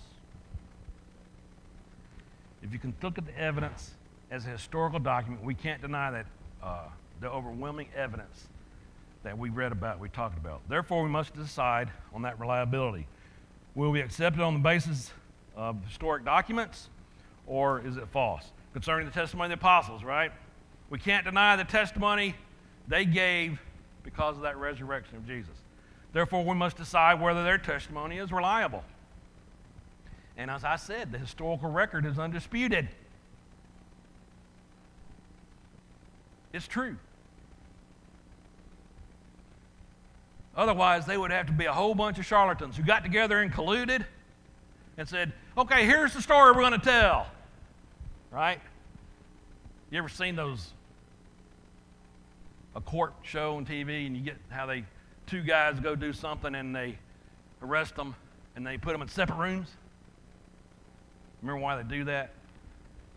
If 2.63 2.73
you 2.73 2.79
can 2.79 2.95
look 3.03 3.19
at 3.19 3.27
the 3.27 3.37
evidence 3.37 3.91
as 4.31 4.47
a 4.47 4.49
historical 4.49 4.97
document, 4.97 5.43
we 5.43 5.53
can't 5.53 5.79
deny 5.79 6.09
that 6.09 6.25
uh, 6.63 6.85
the 7.21 7.29
overwhelming 7.29 7.89
evidence 7.95 8.47
that 9.23 9.37
we 9.37 9.49
read 9.49 9.71
about, 9.71 9.99
we 9.99 10.09
talked 10.09 10.37
about. 10.37 10.61
Therefore, 10.69 11.03
we 11.03 11.09
must 11.09 11.35
decide 11.35 11.89
on 12.13 12.21
that 12.23 12.39
reliability. 12.39 13.07
Will 13.75 13.91
we 13.91 14.01
accept 14.01 14.37
it 14.37 14.41
on 14.41 14.53
the 14.53 14.59
basis 14.59 15.11
of 15.55 15.83
historic 15.85 16.23
documents, 16.25 16.89
or 17.45 17.81
is 17.85 17.97
it 17.97 18.07
false? 18.11 18.51
Concerning 18.73 19.05
the 19.05 19.13
testimony 19.13 19.53
of 19.53 19.59
the 19.59 19.65
apostles, 19.65 20.03
right? 20.03 20.31
We 20.89 20.99
can't 20.99 21.25
deny 21.25 21.55
the 21.55 21.63
testimony 21.63 22.35
they 22.87 23.05
gave 23.05 23.59
because 24.03 24.37
of 24.37 24.43
that 24.43 24.57
resurrection 24.57 25.17
of 25.17 25.27
Jesus. 25.27 25.53
Therefore, 26.13 26.43
we 26.43 26.55
must 26.55 26.77
decide 26.77 27.21
whether 27.21 27.43
their 27.43 27.57
testimony 27.57 28.17
is 28.17 28.31
reliable. 28.31 28.83
And 30.37 30.49
as 30.49 30.63
I 30.63 30.77
said, 30.77 31.11
the 31.11 31.17
historical 31.17 31.69
record 31.69 32.05
is 32.05 32.17
undisputed. 32.17 32.87
It's 36.53 36.67
true. 36.67 36.97
Otherwise, 40.59 41.05
they 41.05 41.17
would 41.17 41.31
have 41.31 41.45
to 41.45 41.53
be 41.53 41.67
a 41.67 41.71
whole 41.71 41.95
bunch 41.95 42.19
of 42.19 42.25
charlatans 42.25 42.75
who 42.75 42.83
got 42.83 43.01
together 43.01 43.39
and 43.39 43.49
colluded 43.49 44.03
and 44.97 45.07
said, 45.07 45.31
okay, 45.57 45.85
here's 45.85 46.13
the 46.13 46.21
story 46.21 46.51
we're 46.51 46.59
going 46.59 46.73
to 46.73 46.85
tell. 46.85 47.27
Right? 48.29 48.59
You 49.89 49.99
ever 49.99 50.09
seen 50.09 50.35
those, 50.35 50.73
a 52.75 52.81
court 52.81 53.13
show 53.23 53.55
on 53.55 53.65
TV 53.65 54.05
and 54.05 54.17
you 54.17 54.21
get 54.21 54.35
how 54.49 54.65
they, 54.65 54.83
two 55.27 55.43
guys 55.43 55.79
go 55.79 55.95
do 55.95 56.11
something 56.11 56.53
and 56.53 56.75
they 56.75 56.97
arrest 57.61 57.95
them 57.95 58.13
and 58.57 58.67
they 58.67 58.77
put 58.77 58.91
them 58.91 59.01
in 59.01 59.07
separate 59.07 59.37
rooms? 59.37 59.69
Remember 61.41 61.61
why 61.61 61.81
they 61.81 61.87
do 61.87 62.03
that? 62.03 62.31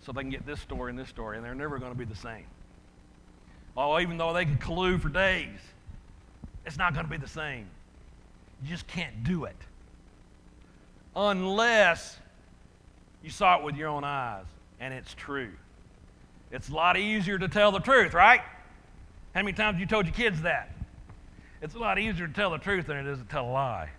So 0.06 0.12
they 0.12 0.20
can 0.20 0.30
get 0.30 0.46
this 0.46 0.60
story 0.60 0.90
and 0.90 0.98
this 0.98 1.08
story, 1.08 1.38
and 1.38 1.44
they're 1.44 1.56
never 1.56 1.80
going 1.80 1.90
to 1.90 1.98
be 1.98 2.04
the 2.04 2.14
same. 2.14 2.44
Oh, 3.76 3.98
even 3.98 4.16
though 4.16 4.32
they 4.32 4.44
can 4.44 4.58
collude 4.58 5.02
for 5.02 5.08
days, 5.08 5.58
it's 6.64 6.78
not 6.78 6.94
going 6.94 7.06
to 7.06 7.10
be 7.10 7.16
the 7.16 7.28
same. 7.28 7.66
You 8.62 8.68
just 8.68 8.86
can't 8.86 9.24
do 9.24 9.44
it. 9.44 9.56
Unless 11.14 12.18
you 13.22 13.30
saw 13.30 13.58
it 13.58 13.64
with 13.64 13.76
your 13.76 13.88
own 13.88 14.04
eyes 14.04 14.46
and 14.80 14.94
it's 14.94 15.14
true. 15.14 15.50
It's 16.50 16.68
a 16.68 16.74
lot 16.74 16.96
easier 16.96 17.38
to 17.38 17.48
tell 17.48 17.72
the 17.72 17.80
truth, 17.80 18.14
right? 18.14 18.42
How 19.34 19.42
many 19.42 19.52
times 19.52 19.74
have 19.74 19.80
you 19.80 19.86
told 19.86 20.06
your 20.06 20.14
kids 20.14 20.42
that? 20.42 20.70
It's 21.62 21.74
a 21.74 21.78
lot 21.78 21.98
easier 21.98 22.26
to 22.26 22.32
tell 22.32 22.50
the 22.50 22.58
truth 22.58 22.86
than 22.86 22.96
it 22.96 23.06
is 23.06 23.18
to 23.18 23.24
tell 23.24 23.46
a 23.46 23.52
lie. 23.52 23.90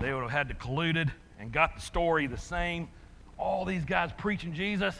They 0.00 0.12
would 0.12 0.22
have 0.22 0.30
had 0.30 0.48
to 0.48 0.54
colluded 0.54 1.10
and 1.38 1.52
got 1.52 1.74
the 1.74 1.80
story 1.80 2.26
the 2.26 2.38
same. 2.38 2.88
All 3.36 3.64
these 3.64 3.84
guys 3.84 4.10
preaching 4.16 4.54
Jesus 4.54 4.96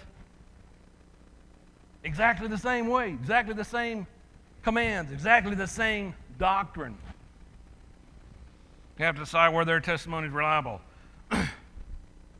exactly 2.04 2.48
the 2.48 2.58
same 2.58 2.88
way, 2.88 3.10
exactly 3.10 3.54
the 3.54 3.64
same 3.64 4.06
commands, 4.62 5.12
exactly 5.12 5.54
the 5.54 5.66
same 5.66 6.14
doctrine. 6.38 6.96
We 8.98 9.04
have 9.04 9.14
to 9.14 9.22
decide 9.22 9.50
whether 9.50 9.66
their 9.66 9.80
testimony 9.80 10.26
is 10.26 10.32
reliable. 10.32 10.80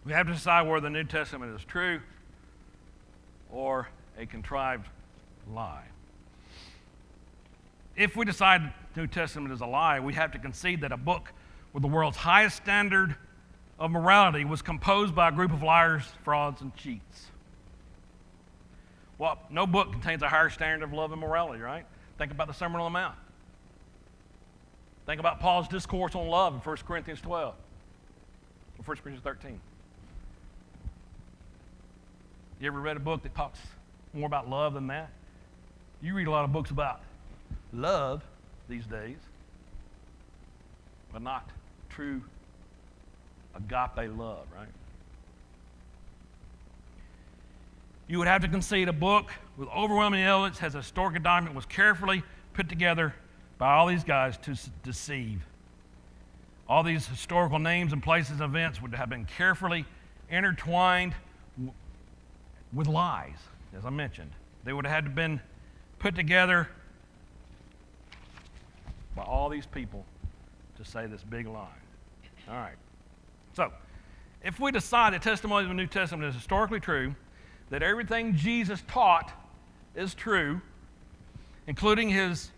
we 0.05 0.13
have 0.13 0.27
to 0.27 0.33
decide 0.33 0.63
whether 0.63 0.81
the 0.81 0.91
New 0.91 1.05
Testament 1.05 1.55
is 1.59 1.65
true 1.65 2.01
or 3.51 3.89
a 4.19 4.27
contrived 4.27 4.89
lie. 5.53 5.85
If 7.97 8.17
we 8.17 8.25
decide 8.25 8.73
the 8.95 9.03
New 9.03 9.07
Testament 9.07 9.53
is 9.53 9.61
a 9.61 9.67
lie, 9.67 10.01
we 10.01 10.15
have 10.15 10.33
to 10.33 10.39
concede 10.39 10.81
that 10.83 10.93
a 10.93 10.97
book 10.97 11.33
with 11.73 11.83
the 11.83 11.89
world's 11.89 12.17
highest 12.17 12.57
standard 12.57 13.15
of 13.79 13.91
morality 13.91 14.45
was 14.45 14.63
composed 14.63 15.15
by 15.15 15.29
a 15.29 15.33
group 15.33 15.53
of 15.53 15.63
liars, 15.63 16.03
frauds, 16.25 16.61
and 16.61 16.75
cheats. 16.75 17.27
Well, 19.19 19.39
no 19.51 19.67
book 19.67 19.93
contains 19.93 20.23
a 20.23 20.29
higher 20.29 20.51
standard 20.51 20.85
of 20.85 20.93
love 20.93 21.13
and 21.13 21.21
morality, 21.21 21.61
right? 21.61 21.87
Think 22.19 22.33
about 22.33 22.49
the 22.49 22.53
Sermon 22.53 22.81
on 22.81 22.93
the 22.93 22.99
Mount. 22.99 23.15
Think 25.07 25.21
about 25.21 25.41
Paul's 25.41 25.69
discourse 25.69 26.15
on 26.15 26.27
love 26.29 26.55
in 26.55 26.61
1 26.61 26.77
Corinthians 26.87 27.21
12 27.21 27.55
or 27.55 28.83
1 28.85 28.97
Corinthians 28.99 29.23
13. 29.23 29.61
You 32.61 32.67
ever 32.67 32.81
read 32.81 32.97
a 32.97 33.01
book 33.01 33.23
that 33.23 33.35
talks 33.35 33.61
more 34.13 34.27
about 34.27 34.51
love 34.51 34.75
than 34.75 34.89
that? 34.89 35.11
You 36.03 36.15
read 36.15 36.27
a 36.27 36.31
lot 36.31 36.45
of 36.45 36.53
books 36.53 36.71
about 36.71 37.01
love 37.73 38.23
these 38.69 38.85
days, 38.85 39.17
but 41.13 41.23
not 41.23 41.49
true 41.89 42.23
agape 43.55 44.11
love, 44.17 44.47
right? 44.55 44.69
You 48.09 48.19
would 48.19 48.27
have 48.27 48.41
to 48.41 48.49
concede 48.49 48.89
a 48.89 48.93
book 48.93 49.31
with 49.59 49.69
overwhelming 49.69 50.23
evidence 50.23 50.59
has 50.59 50.75
a 50.75 50.79
historical 50.79 51.21
document 51.21 51.55
was 51.55 51.67
carefully 51.67 52.23
put 52.55 52.69
together 52.69 53.15
by 53.59 53.75
all 53.75 53.87
these 53.87 54.03
guys 54.03 54.39
to 54.39 54.59
deceive. 54.83 55.45
All 56.67 56.83
these 56.83 57.07
historical 57.07 57.59
names 57.59 57.93
and 57.93 58.03
places 58.03 58.41
and 58.41 58.43
events 58.43 58.81
would 58.81 58.95
have 58.95 59.11
been 59.11 59.27
carefully 59.27 59.85
intertwined 60.31 61.15
w- 61.57 61.73
with 62.73 62.87
lies, 62.87 63.37
as 63.77 63.85
I 63.85 63.91
mentioned. 63.91 64.31
They 64.65 64.73
would 64.73 64.87
have 64.87 64.95
had 64.95 65.05
to 65.05 65.11
been 65.11 65.41
put 65.99 66.15
together 66.15 66.69
by 69.15 69.23
all 69.23 69.51
these 69.51 69.67
people 69.67 70.07
to 70.77 70.85
say 70.85 71.07
this 71.07 71.23
big 71.25 71.47
lie. 71.47 71.67
All 72.49 72.55
right. 72.55 72.77
So, 73.53 73.73
if 74.43 74.61
we 74.61 74.71
decide 74.71 75.13
that 75.13 75.23
testimony 75.23 75.65
of 75.65 75.69
the 75.69 75.75
New 75.75 75.87
Testament 75.87 76.29
is 76.29 76.35
historically 76.35 76.81
true, 76.81 77.15
that 77.71 77.83
everything 77.83 78.35
Jesus 78.35 78.83
taught 78.89 79.33
is 79.95 80.15
true, 80.15 80.61
including 81.67 82.09
his 82.09 82.51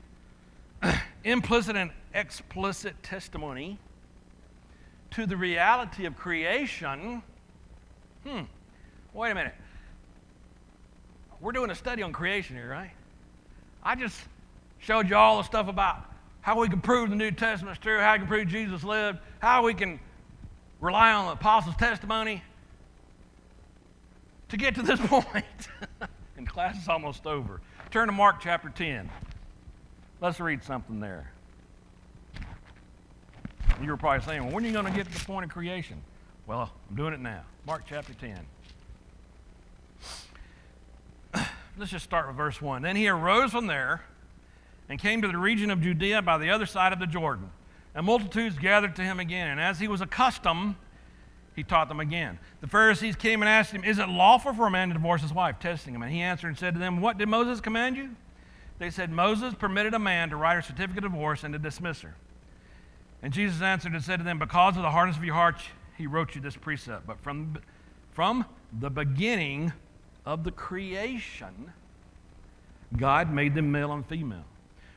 implicit 1.24 1.76
and 1.76 1.90
explicit 2.14 3.02
testimony 3.02 3.78
to 5.10 5.26
the 5.26 5.36
reality 5.36 6.06
of 6.06 6.16
creation. 6.16 7.22
Hmm, 8.24 8.42
wait 9.12 9.30
a 9.30 9.34
minute. 9.34 9.54
We're 11.40 11.52
doing 11.52 11.70
a 11.70 11.74
study 11.74 12.02
on 12.02 12.12
creation 12.12 12.56
here, 12.56 12.68
right? 12.68 12.90
I 13.82 13.94
just 13.94 14.20
showed 14.78 15.08
you 15.08 15.16
all 15.16 15.38
the 15.38 15.42
stuff 15.42 15.68
about 15.68 16.04
how 16.42 16.60
we 16.60 16.68
can 16.68 16.80
prove 16.80 17.10
the 17.10 17.16
New 17.16 17.30
Testament's 17.30 17.80
true, 17.80 17.98
how 17.98 18.12
we 18.12 18.18
can 18.18 18.28
prove 18.28 18.48
Jesus 18.48 18.84
lived, 18.84 19.18
how 19.40 19.64
we 19.64 19.74
can 19.74 19.98
rely 20.80 21.12
on 21.12 21.26
the 21.26 21.32
apostles' 21.32 21.76
testimony 21.76 22.42
to 24.50 24.56
get 24.56 24.74
to 24.76 24.82
this 24.82 25.00
point. 25.04 25.44
and 26.36 26.46
class 26.48 26.80
is 26.80 26.88
almost 26.88 27.26
over. 27.26 27.60
Turn 27.90 28.06
to 28.06 28.12
Mark 28.12 28.40
chapter 28.40 28.68
10. 28.68 29.10
Let's 30.20 30.38
read 30.38 30.62
something 30.62 31.00
there. 31.00 31.32
You 33.82 33.88
were 33.88 33.96
probably 33.96 34.24
saying, 34.26 34.44
well, 34.44 34.52
when 34.52 34.64
are 34.64 34.66
you 34.66 34.72
going 34.74 34.84
to 34.84 34.92
get 34.92 35.10
to 35.10 35.18
the 35.18 35.24
point 35.24 35.44
of 35.44 35.50
creation? 35.50 36.02
Well, 36.46 36.70
I'm 36.88 36.96
doing 36.96 37.14
it 37.14 37.20
now. 37.20 37.42
Mark 37.66 37.84
chapter 37.88 38.12
10. 38.12 38.38
Let's 41.78 41.90
just 41.90 42.04
start 42.04 42.26
with 42.26 42.36
verse 42.36 42.60
1. 42.60 42.82
Then 42.82 42.96
he 42.96 43.08
arose 43.08 43.52
from 43.52 43.66
there 43.66 44.02
and 44.88 44.98
came 44.98 45.22
to 45.22 45.28
the 45.28 45.38
region 45.38 45.70
of 45.70 45.80
Judea 45.80 46.20
by 46.20 46.36
the 46.36 46.50
other 46.50 46.66
side 46.66 46.92
of 46.92 46.98
the 46.98 47.06
Jordan. 47.06 47.50
And 47.94 48.04
multitudes 48.04 48.58
gathered 48.58 48.96
to 48.96 49.02
him 49.02 49.18
again. 49.18 49.48
And 49.48 49.60
as 49.60 49.80
he 49.80 49.88
was 49.88 50.00
accustomed, 50.00 50.74
he 51.60 51.64
taught 51.64 51.88
them 51.90 52.00
again. 52.00 52.38
The 52.62 52.66
Pharisees 52.66 53.16
came 53.16 53.42
and 53.42 53.48
asked 53.48 53.70
him, 53.70 53.84
Is 53.84 53.98
it 53.98 54.08
lawful 54.08 54.54
for 54.54 54.66
a 54.66 54.70
man 54.70 54.88
to 54.88 54.94
divorce 54.94 55.20
his 55.20 55.32
wife? 55.32 55.58
Testing 55.58 55.94
him. 55.94 56.00
And 56.00 56.10
he 56.10 56.22
answered 56.22 56.48
and 56.48 56.58
said 56.58 56.72
to 56.72 56.80
them, 56.80 57.02
What 57.02 57.18
did 57.18 57.28
Moses 57.28 57.60
command 57.60 57.98
you? 57.98 58.16
They 58.78 58.88
said, 58.88 59.10
Moses 59.10 59.52
permitted 59.52 59.92
a 59.92 59.98
man 59.98 60.30
to 60.30 60.36
write 60.36 60.58
a 60.58 60.62
certificate 60.62 61.04
of 61.04 61.12
divorce 61.12 61.44
and 61.44 61.52
to 61.52 61.58
dismiss 61.58 62.00
her. 62.00 62.14
And 63.22 63.30
Jesus 63.30 63.60
answered 63.60 63.92
and 63.92 64.02
said 64.02 64.20
to 64.20 64.24
them, 64.24 64.38
Because 64.38 64.74
of 64.78 64.82
the 64.82 64.90
hardness 64.90 65.18
of 65.18 65.24
your 65.24 65.34
hearts, 65.34 65.60
he 65.98 66.06
wrote 66.06 66.34
you 66.34 66.40
this 66.40 66.56
precept. 66.56 67.06
But 67.06 67.20
from, 67.20 67.58
from 68.12 68.46
the 68.72 68.88
beginning 68.88 69.74
of 70.24 70.44
the 70.44 70.50
creation, 70.50 71.74
God 72.96 73.30
made 73.30 73.54
them 73.54 73.70
male 73.70 73.92
and 73.92 74.06
female. 74.06 74.44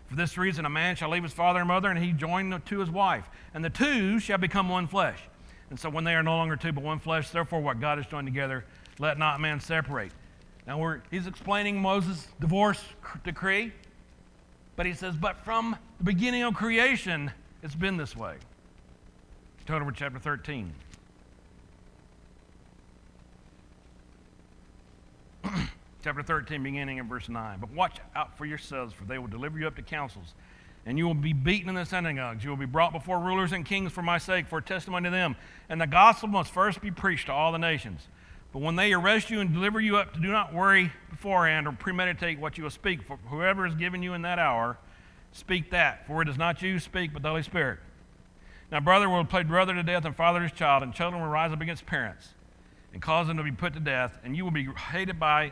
For 0.07 0.15
this 0.15 0.37
reason, 0.37 0.63
a 0.63 0.69
man 0.69 0.95
shall 0.95 1.09
leave 1.09 1.23
his 1.23 1.33
father 1.33 1.59
and 1.59 1.67
mother, 1.67 1.89
and 1.89 1.99
he 1.99 2.13
join 2.13 2.57
to 2.57 2.79
his 2.79 2.89
wife, 2.89 3.29
and 3.53 3.65
the 3.65 3.69
two 3.69 4.17
shall 4.19 4.37
become 4.37 4.69
one 4.69 4.87
flesh. 4.87 5.19
And 5.73 5.79
so, 5.79 5.89
when 5.89 6.03
they 6.03 6.13
are 6.13 6.21
no 6.21 6.37
longer 6.37 6.55
two 6.55 6.71
but 6.71 6.83
one 6.83 6.99
flesh, 6.99 7.31
therefore, 7.31 7.59
what 7.59 7.79
God 7.79 7.97
has 7.97 8.05
joined 8.05 8.27
together, 8.27 8.63
let 8.99 9.17
not 9.17 9.41
man 9.41 9.59
separate. 9.59 10.11
Now, 10.67 10.99
he's 11.09 11.25
explaining 11.25 11.81
Moses' 11.81 12.27
divorce 12.39 12.79
decree, 13.23 13.73
but 14.75 14.85
he 14.85 14.93
says, 14.93 15.15
But 15.15 15.43
from 15.43 15.75
the 15.97 16.03
beginning 16.03 16.43
of 16.43 16.53
creation, 16.53 17.31
it's 17.63 17.73
been 17.73 17.97
this 17.97 18.15
way. 18.15 18.35
Turn 19.65 19.81
over 19.81 19.91
chapter 19.91 20.19
13. 20.19 20.71
chapter 26.03 26.21
13, 26.21 26.61
beginning 26.61 26.99
in 26.99 27.07
verse 27.07 27.27
9. 27.27 27.57
But 27.59 27.71
watch 27.71 27.97
out 28.15 28.37
for 28.37 28.45
yourselves, 28.45 28.93
for 28.93 29.05
they 29.05 29.17
will 29.17 29.25
deliver 29.25 29.57
you 29.57 29.65
up 29.65 29.75
to 29.77 29.81
councils, 29.81 30.35
and 30.85 30.97
you 30.97 31.07
will 31.07 31.13
be 31.13 31.33
beaten 31.33 31.69
in 31.69 31.75
the 31.75 31.85
synagogues. 31.85 32.43
You 32.43 32.49
will 32.49 32.57
be 32.57 32.65
brought 32.65 32.91
before 32.91 33.19
rulers 33.19 33.51
and 33.51 33.65
kings 33.65 33.91
for 33.91 34.01
my 34.01 34.17
sake, 34.17 34.47
for 34.47 34.57
a 34.57 34.61
testimony 34.61 35.05
to 35.05 35.11
them. 35.11 35.35
And 35.69 35.79
the 35.79 35.87
gospel 35.87 36.27
must 36.27 36.51
first 36.51 36.81
be 36.81 36.91
preached 36.91 37.27
to 37.27 37.33
all 37.33 37.51
the 37.51 37.57
nations. 37.57 38.07
But 38.51 38.61
when 38.61 38.75
they 38.75 38.93
arrest 38.93 39.29
you 39.29 39.39
and 39.39 39.51
deliver 39.51 39.79
you 39.79 39.97
up, 39.97 40.13
do 40.13 40.27
not 40.27 40.53
worry 40.53 40.91
beforehand 41.09 41.67
or 41.67 41.71
premeditate 41.71 42.39
what 42.39 42.57
you 42.57 42.63
will 42.63 42.71
speak, 42.71 43.01
for 43.01 43.17
whoever 43.29 43.65
is 43.65 43.75
given 43.75 44.03
you 44.03 44.13
in 44.13 44.21
that 44.23 44.39
hour, 44.39 44.77
speak 45.31 45.71
that. 45.71 46.05
For 46.05 46.21
it 46.21 46.29
is 46.29 46.37
not 46.37 46.61
you 46.61 46.73
who 46.73 46.79
speak, 46.79 47.13
but 47.13 47.23
the 47.23 47.29
Holy 47.29 47.43
Spirit. 47.43 47.79
Now, 48.71 48.79
brother 48.79 49.09
will 49.09 49.25
play 49.25 49.43
brother 49.43 49.73
to 49.73 49.83
death 49.83 50.05
and 50.05 50.15
father 50.15 50.41
his 50.41 50.51
child, 50.51 50.83
and 50.83 50.93
children 50.93 51.21
will 51.21 51.29
rise 51.29 51.51
up 51.51 51.61
against 51.61 51.85
parents 51.85 52.29
and 52.91 53.01
cause 53.01 53.27
them 53.27 53.37
to 53.37 53.43
be 53.43 53.51
put 53.51 53.73
to 53.73 53.79
death, 53.79 54.19
and 54.23 54.35
you 54.37 54.43
will 54.43 54.51
be 54.51 54.65
hated 54.65 55.19
by 55.19 55.51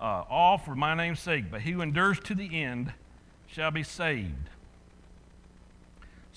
uh, 0.00 0.22
all 0.28 0.58
for 0.58 0.76
my 0.76 0.94
name's 0.94 1.20
sake, 1.20 1.50
but 1.50 1.62
he 1.62 1.72
who 1.72 1.80
endures 1.80 2.20
to 2.20 2.34
the 2.34 2.62
end 2.62 2.92
shall 3.48 3.70
be 3.72 3.82
saved. 3.82 4.50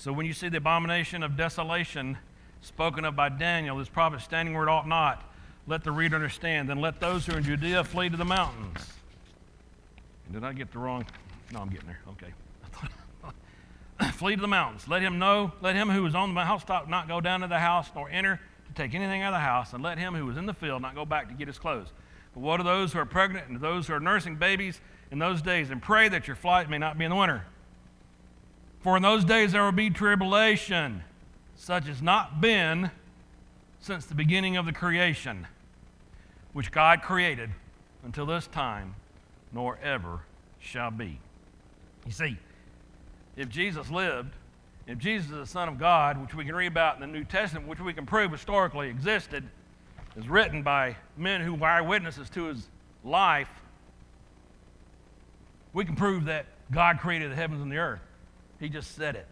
So 0.01 0.11
when 0.11 0.25
you 0.25 0.33
see 0.33 0.49
the 0.49 0.57
abomination 0.57 1.21
of 1.21 1.37
desolation 1.37 2.17
spoken 2.61 3.05
of 3.05 3.15
by 3.15 3.29
Daniel, 3.29 3.77
this 3.77 3.87
prophet 3.87 4.21
standing 4.21 4.55
where 4.55 4.63
it 4.63 4.69
ought 4.69 4.87
not, 4.87 5.31
let 5.67 5.83
the 5.83 5.91
reader 5.91 6.15
understand. 6.15 6.67
Then 6.67 6.81
let 6.81 6.99
those 6.99 7.27
who 7.27 7.33
are 7.33 7.37
in 7.37 7.43
Judea 7.43 7.83
flee 7.83 8.09
to 8.09 8.17
the 8.17 8.25
mountains. 8.25 8.79
Did 10.31 10.43
I 10.43 10.53
get 10.53 10.71
the 10.71 10.79
wrong? 10.79 11.05
No, 11.53 11.59
I'm 11.59 11.69
getting 11.69 11.85
there. 11.85 11.99
Okay. 12.13 12.33
flee 14.13 14.35
to 14.35 14.41
the 14.41 14.47
mountains. 14.47 14.87
Let 14.87 15.03
him 15.03 15.19
know, 15.19 15.51
let 15.61 15.75
him 15.75 15.87
who 15.87 16.03
is 16.07 16.15
on 16.15 16.33
the 16.33 16.45
housetop 16.45 16.89
not 16.89 17.07
go 17.07 17.21
down 17.21 17.41
to 17.41 17.47
the 17.47 17.59
house 17.59 17.91
nor 17.93 18.09
enter 18.09 18.39
to 18.69 18.73
take 18.73 18.95
anything 18.95 19.21
out 19.21 19.33
of 19.33 19.37
the 19.37 19.45
house, 19.45 19.73
and 19.73 19.83
let 19.83 19.99
him 19.99 20.15
who 20.15 20.27
is 20.31 20.37
in 20.37 20.47
the 20.47 20.53
field 20.55 20.81
not 20.81 20.95
go 20.95 21.05
back 21.05 21.27
to 21.27 21.35
get 21.35 21.45
his 21.47 21.59
clothes. 21.59 21.89
But 22.33 22.39
what 22.39 22.57
to 22.57 22.63
those 22.63 22.91
who 22.91 22.97
are 22.97 23.05
pregnant 23.05 23.49
and 23.49 23.61
those 23.61 23.85
who 23.85 23.93
are 23.93 23.99
nursing 23.99 24.37
babies 24.37 24.81
in 25.11 25.19
those 25.19 25.43
days, 25.43 25.69
and 25.69 25.79
pray 25.79 26.09
that 26.09 26.25
your 26.25 26.35
flight 26.35 26.71
may 26.71 26.79
not 26.79 26.97
be 26.97 27.05
in 27.05 27.11
the 27.11 27.17
winter. 27.17 27.45
For 28.81 28.97
in 28.97 29.03
those 29.03 29.23
days 29.23 29.51
there 29.51 29.63
will 29.63 29.71
be 29.71 29.89
tribulation, 29.89 31.03
such 31.55 31.87
as 31.87 32.01
not 32.01 32.41
been 32.41 32.89
since 33.79 34.05
the 34.05 34.15
beginning 34.15 34.57
of 34.57 34.65
the 34.65 34.73
creation, 34.73 35.47
which 36.53 36.71
God 36.71 37.01
created 37.03 37.51
until 38.03 38.25
this 38.25 38.47
time, 38.47 38.95
nor 39.53 39.77
ever 39.83 40.21
shall 40.59 40.89
be. 40.89 41.19
You 42.05 42.11
see, 42.11 42.37
if 43.37 43.49
Jesus 43.49 43.89
lived, 43.91 44.33
if 44.87 44.97
Jesus 44.97 45.29
is 45.31 45.37
the 45.37 45.45
Son 45.45 45.67
of 45.67 45.77
God, 45.77 46.19
which 46.19 46.33
we 46.33 46.43
can 46.43 46.55
read 46.55 46.67
about 46.67 46.95
in 46.95 47.01
the 47.01 47.07
New 47.07 47.23
Testament, 47.23 47.67
which 47.67 47.79
we 47.79 47.93
can 47.93 48.07
prove 48.07 48.31
historically 48.31 48.89
existed, 48.89 49.47
is 50.15 50.27
written 50.27 50.63
by 50.63 50.95
men 51.15 51.41
who 51.41 51.53
were 51.53 51.67
eyewitnesses 51.67 52.29
to 52.31 52.45
his 52.45 52.67
life, 53.03 53.49
we 55.73 55.85
can 55.85 55.95
prove 55.95 56.25
that 56.25 56.47
God 56.71 56.99
created 56.99 57.31
the 57.31 57.35
heavens 57.35 57.61
and 57.61 57.71
the 57.71 57.77
earth. 57.77 58.01
He 58.61 58.69
just 58.69 58.95
said 58.95 59.15
it. 59.15 59.27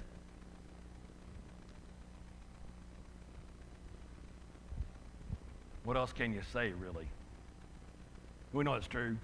What 5.84 5.96
else 5.96 6.12
can 6.12 6.34
you 6.34 6.42
say, 6.52 6.72
really? 6.72 7.08
We 8.54 8.64
know 8.64 8.74
it's 8.74 8.88
true. 8.88 9.16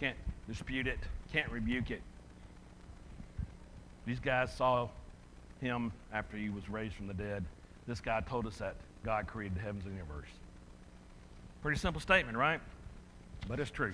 Can't 0.00 0.16
dispute 0.48 0.86
it, 0.86 0.98
can't 1.32 1.50
rebuke 1.50 1.90
it. 1.90 2.00
These 4.06 4.20
guys 4.20 4.54
saw 4.54 4.88
him 5.60 5.92
after 6.12 6.38
he 6.38 6.48
was 6.48 6.68
raised 6.68 6.94
from 6.94 7.06
the 7.06 7.14
dead. 7.14 7.44
This 7.86 8.00
guy 8.00 8.22
told 8.22 8.46
us 8.46 8.56
that 8.56 8.76
God 9.04 9.26
created 9.26 9.58
the 9.58 9.60
heavens 9.60 9.84
and 9.84 9.94
the 9.94 9.98
universe. 9.98 10.28
Pretty 11.62 11.78
simple 11.78 12.00
statement, 12.00 12.38
right? 12.38 12.60
But 13.48 13.60
it's 13.60 13.70
true. 13.70 13.92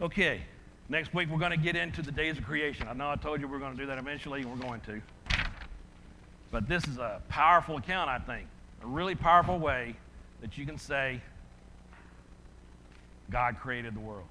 Okay, 0.00 0.42
next 0.88 1.14
week 1.14 1.28
we're 1.30 1.38
going 1.38 1.50
to 1.50 1.56
get 1.56 1.76
into 1.76 2.02
the 2.02 2.12
days 2.12 2.38
of 2.38 2.44
creation. 2.44 2.88
I 2.88 2.92
know 2.92 3.10
I 3.10 3.16
told 3.16 3.40
you 3.40 3.48
we 3.48 3.56
are 3.56 3.60
going 3.60 3.72
to 3.72 3.78
do 3.78 3.86
that 3.86 3.98
eventually, 3.98 4.42
and 4.42 4.50
we're 4.50 4.64
going 4.64 4.80
to. 4.82 5.00
But 6.50 6.68
this 6.68 6.86
is 6.86 6.98
a 6.98 7.20
powerful 7.28 7.76
account, 7.76 8.08
I 8.08 8.18
think. 8.18 8.46
A 8.82 8.86
really 8.86 9.14
powerful 9.14 9.58
way 9.58 9.96
that 10.40 10.56
you 10.56 10.66
can 10.66 10.78
say 10.78 11.20
God 13.30 13.58
created 13.58 13.94
the 13.94 14.00
world. 14.00 14.26